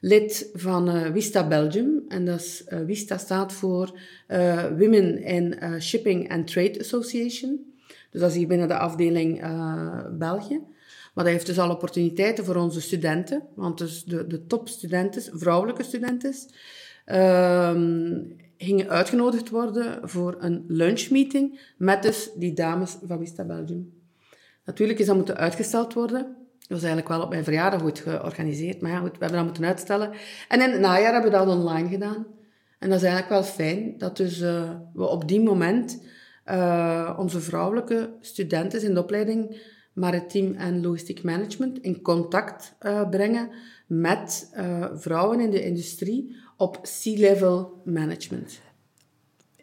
lid 0.00 0.50
van 0.54 1.12
WISTA 1.12 1.48
Belgium. 1.48 2.04
En 2.08 2.24
dat 2.24 2.40
is, 2.40 2.64
WISTA 2.86 3.18
staat 3.18 3.52
voor 3.52 3.98
Women 4.78 5.22
in 5.22 5.56
Shipping 5.80 6.30
and 6.30 6.46
Trade 6.46 6.80
Association. 6.80 7.74
Dus 8.10 8.20
dat 8.20 8.30
is 8.30 8.36
hier 8.36 8.46
binnen 8.46 8.68
de 8.68 8.78
afdeling 8.78 9.40
België. 10.18 10.60
Maar 11.14 11.24
dat 11.24 11.32
heeft 11.32 11.46
dus 11.46 11.58
al 11.58 11.70
opportuniteiten 11.70 12.44
voor 12.44 12.56
onze 12.56 12.80
studenten. 12.80 13.42
Want 13.54 13.78
dus 13.78 14.04
de, 14.04 14.26
de 14.26 14.46
topstudenten, 14.46 15.38
vrouwelijke 15.38 15.82
studenten, 15.82 16.28
um, 16.28 16.36
gingen 18.56 18.88
uitgenodigd 18.88 19.50
worden 19.50 20.08
voor 20.08 20.36
een 20.38 20.64
lunchmeeting 20.68 21.60
met 21.76 22.02
dus 22.02 22.30
die 22.36 22.52
dames 22.52 22.96
van 23.06 23.18
Vista 23.18 23.44
Belgium. 23.44 23.92
Natuurlijk 24.64 24.98
is 24.98 25.06
dat 25.06 25.16
moeten 25.16 25.36
uitgesteld 25.36 25.94
worden. 25.94 26.22
Dat 26.58 26.68
was 26.68 26.88
eigenlijk 26.88 27.08
wel 27.08 27.22
op 27.22 27.30
mijn 27.30 27.44
verjaardag 27.44 27.80
goed 27.80 27.98
georganiseerd, 27.98 28.80
maar 28.80 28.90
ja, 28.90 28.98
goed, 28.98 29.12
we 29.12 29.18
hebben 29.18 29.36
dat 29.36 29.44
moeten 29.44 29.64
uitstellen. 29.64 30.10
En 30.48 30.60
in 30.60 30.70
het 30.70 30.80
najaar 30.80 31.12
hebben 31.12 31.30
we 31.30 31.36
dat 31.36 31.48
online 31.48 31.88
gedaan. 31.88 32.26
En 32.78 32.88
dat 32.88 32.98
is 32.98 33.04
eigenlijk 33.04 33.28
wel 33.28 33.42
fijn, 33.42 33.98
dat 33.98 34.16
dus 34.16 34.40
uh, 34.40 34.70
we 34.92 35.06
op 35.06 35.28
die 35.28 35.40
moment 35.40 36.02
uh, 36.46 37.16
onze 37.18 37.40
vrouwelijke 37.40 38.10
studenten 38.20 38.82
in 38.82 38.94
de 38.94 39.00
opleiding 39.00 39.60
maritiem 39.98 40.54
en 40.54 40.82
logistiek 40.82 41.22
management 41.22 41.78
in 41.78 42.02
contact 42.02 42.74
uh, 42.82 43.08
brengen 43.08 43.50
met 43.86 44.50
uh, 44.56 44.84
vrouwen 44.94 45.40
in 45.40 45.50
de 45.50 45.64
industrie 45.64 46.36
op 46.56 46.80
C-level 46.82 47.82
management. 47.84 48.60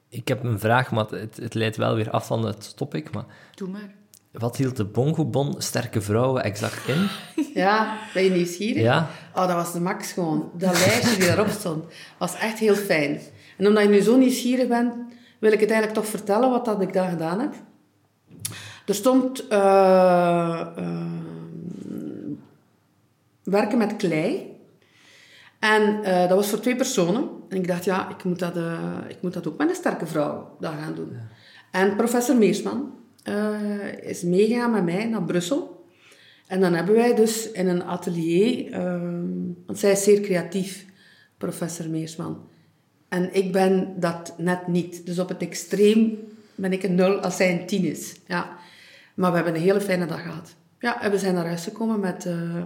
Ik 0.10 0.28
heb 0.28 0.44
een 0.44 0.60
vraag, 0.60 0.92
maar 0.92 1.10
het, 1.10 1.38
het 1.38 1.54
leidt 1.54 1.78
wel 1.78 1.96
weer 1.96 2.10
af 2.10 2.28
van 2.28 2.46
het 2.46 2.78
topic. 2.78 3.12
Maar 3.12 3.26
Doe 3.56 3.70
maar. 3.70 3.94
Wat 4.32 4.58
hield 4.58 4.78
de 4.78 4.86
Bongobon 4.86 5.56
sterke 5.58 6.02
vrouwen 6.02 6.44
exact 6.44 6.88
in? 6.88 7.08
Ja, 7.54 7.98
ben 8.14 8.24
je 8.24 8.30
nieuwsgierig? 8.30 8.82
Ja. 8.82 9.10
Oh, 9.36 9.48
dat 9.48 9.56
was 9.56 9.74
de 9.74 9.80
max 9.80 10.12
gewoon. 10.12 10.52
Dat 10.58 10.86
lijstje 10.86 11.18
die 11.18 11.28
daarop 11.28 11.48
stond, 11.48 11.86
was 12.18 12.38
echt 12.38 12.60
heel 12.60 12.76
fijn. 12.76 13.20
En 13.58 13.68
omdat 13.68 13.84
je 13.84 13.90
nu 13.90 14.00
zo 14.00 14.18
nieuwsgierig 14.18 14.68
bent, 14.68 14.94
wil 15.40 15.52
ik 15.52 15.60
het 15.60 15.70
eigenlijk 15.70 16.00
toch 16.00 16.10
vertellen 16.10 16.50
wat 16.50 16.66
dat 16.66 16.82
ik 16.82 16.94
daar 16.94 17.10
gedaan 17.10 17.40
heb. 17.40 17.54
Er 18.86 18.96
stond 18.96 19.44
uh, 19.52 20.68
uh, 20.78 21.06
werken 23.44 23.78
met 23.78 23.96
klei. 23.96 24.54
En 25.60 26.00
uh, 26.04 26.20
dat 26.20 26.38
was 26.38 26.50
voor 26.50 26.60
twee 26.60 26.76
personen. 26.76 27.30
En 27.50 27.58
ik 27.58 27.68
dacht, 27.68 27.86
ja, 27.86 28.10
ik 28.10 28.24
moet 28.24 28.40
dat, 28.40 28.56
ik 29.08 29.22
moet 29.22 29.34
dat 29.34 29.48
ook 29.48 29.58
met 29.58 29.70
een 29.70 29.76
sterke 29.76 30.06
vrouw 30.06 30.56
dat 30.60 30.74
gaan 30.80 30.96
doen. 30.96 31.10
Ja. 31.12 31.28
En 31.72 31.96
professor 31.96 32.36
Meersman 32.36 32.94
is 34.02 34.22
meegegaan 34.22 34.72
met 34.72 34.84
mij 34.84 35.06
naar 35.06 35.24
Brussel. 35.24 35.86
En 36.48 36.60
dan 36.60 36.74
hebben 36.74 36.96
wij 36.96 37.16
dus 37.16 37.52
in 37.52 37.68
een 37.68 37.84
atelier... 37.84 38.80
want 39.66 39.80
zij 39.80 39.92
is 39.92 40.04
zeer 40.04 40.22
creatief, 40.22 40.86
professor 41.38 41.90
Meersman. 41.90 42.48
En 43.10 43.34
ik 43.34 43.52
ben 43.52 43.94
dat 44.00 44.34
net 44.38 44.68
niet. 44.68 45.06
Dus 45.06 45.20
op 45.20 45.30
het 45.30 45.42
extreem 45.42 46.18
ben 46.56 46.74
ik 46.74 46.84
een 46.84 46.96
nul 46.96 47.20
als 47.20 47.36
zij 47.36 47.52
een 47.52 47.66
tien 47.66 47.86
is. 47.86 48.16
Ja. 48.28 48.58
Maar 49.16 49.30
we 49.30 49.36
hebben 49.36 49.56
een 49.56 49.62
hele 49.62 49.82
fijne 49.82 50.06
dag 50.06 50.22
gehad. 50.22 50.56
Ja, 50.80 51.02
en 51.02 51.12
we 51.12 51.18
zijn 51.18 51.34
naar 51.34 51.46
huis 51.46 51.64
gekomen 51.64 52.00
met 52.00 52.26
uh, 52.26 52.64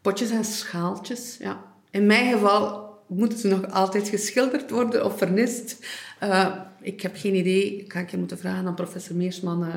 potjes 0.00 0.30
en 0.30 0.44
schaaltjes. 0.44 1.36
Ja. 1.38 1.64
In 1.90 2.06
mijn 2.06 2.32
geval 2.32 2.90
moeten 3.06 3.38
ze 3.38 3.48
nog 3.48 3.70
altijd 3.70 4.08
geschilderd 4.08 4.70
worden 4.70 5.04
of 5.04 5.18
vernist. 5.18 5.86
Uh, 6.22 6.46
ik 6.80 7.00
heb 7.00 7.12
geen 7.16 7.34
idee. 7.34 7.76
Ik 7.76 7.92
ga 7.92 7.98
een 7.98 8.06
keer 8.06 8.18
moeten 8.18 8.38
vragen 8.38 8.66
aan 8.66 8.74
professor 8.74 9.16
Meersman 9.16 9.62
uh, 9.62 9.74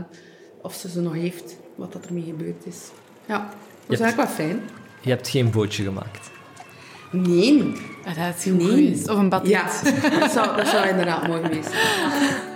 of 0.62 0.74
ze 0.74 0.90
ze 0.90 1.02
nog 1.02 1.14
heeft, 1.14 1.58
wat 1.76 1.94
dat 1.94 2.06
ermee 2.06 2.24
gebeurd 2.24 2.66
is. 2.66 2.78
Ja, 3.26 3.50
dat 3.86 3.98
is 3.98 4.00
eigenlijk 4.00 4.30
wel 4.30 4.48
fijn. 4.48 4.62
Je 5.02 5.10
hebt 5.10 5.28
geen 5.28 5.52
bootje 5.52 5.84
gemaakt? 5.84 6.32
Nee. 7.12 7.74
Dat 8.04 8.36
is 8.38 8.46
nee. 8.46 8.94
Of 8.94 9.18
een 9.18 9.30
batik. 9.30 9.50
Ja, 9.50 9.64
dat 10.20 10.32
zou, 10.32 10.56
dat 10.56 10.68
zou 10.68 10.88
inderdaad 10.88 11.28
mooi 11.28 11.42
geweest 11.42 11.70
zijn. 11.70 12.54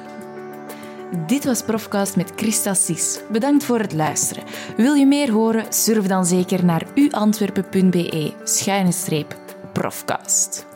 Dit 1.11 1.45
was 1.45 1.63
Profcast 1.63 2.15
met 2.15 2.31
Christa 2.35 2.73
Sis. 2.73 3.19
Bedankt 3.31 3.63
voor 3.63 3.79
het 3.79 3.93
luisteren. 3.93 4.43
Wil 4.77 4.93
je 4.93 5.05
meer 5.05 5.31
horen? 5.31 5.73
Surf 5.73 6.05
dan 6.05 6.25
zeker 6.25 6.65
naar 6.65 6.87
uantwerpen.be 6.95 8.33
schuine 8.43 8.91
streep 8.91 9.35
Profcast. 9.73 10.68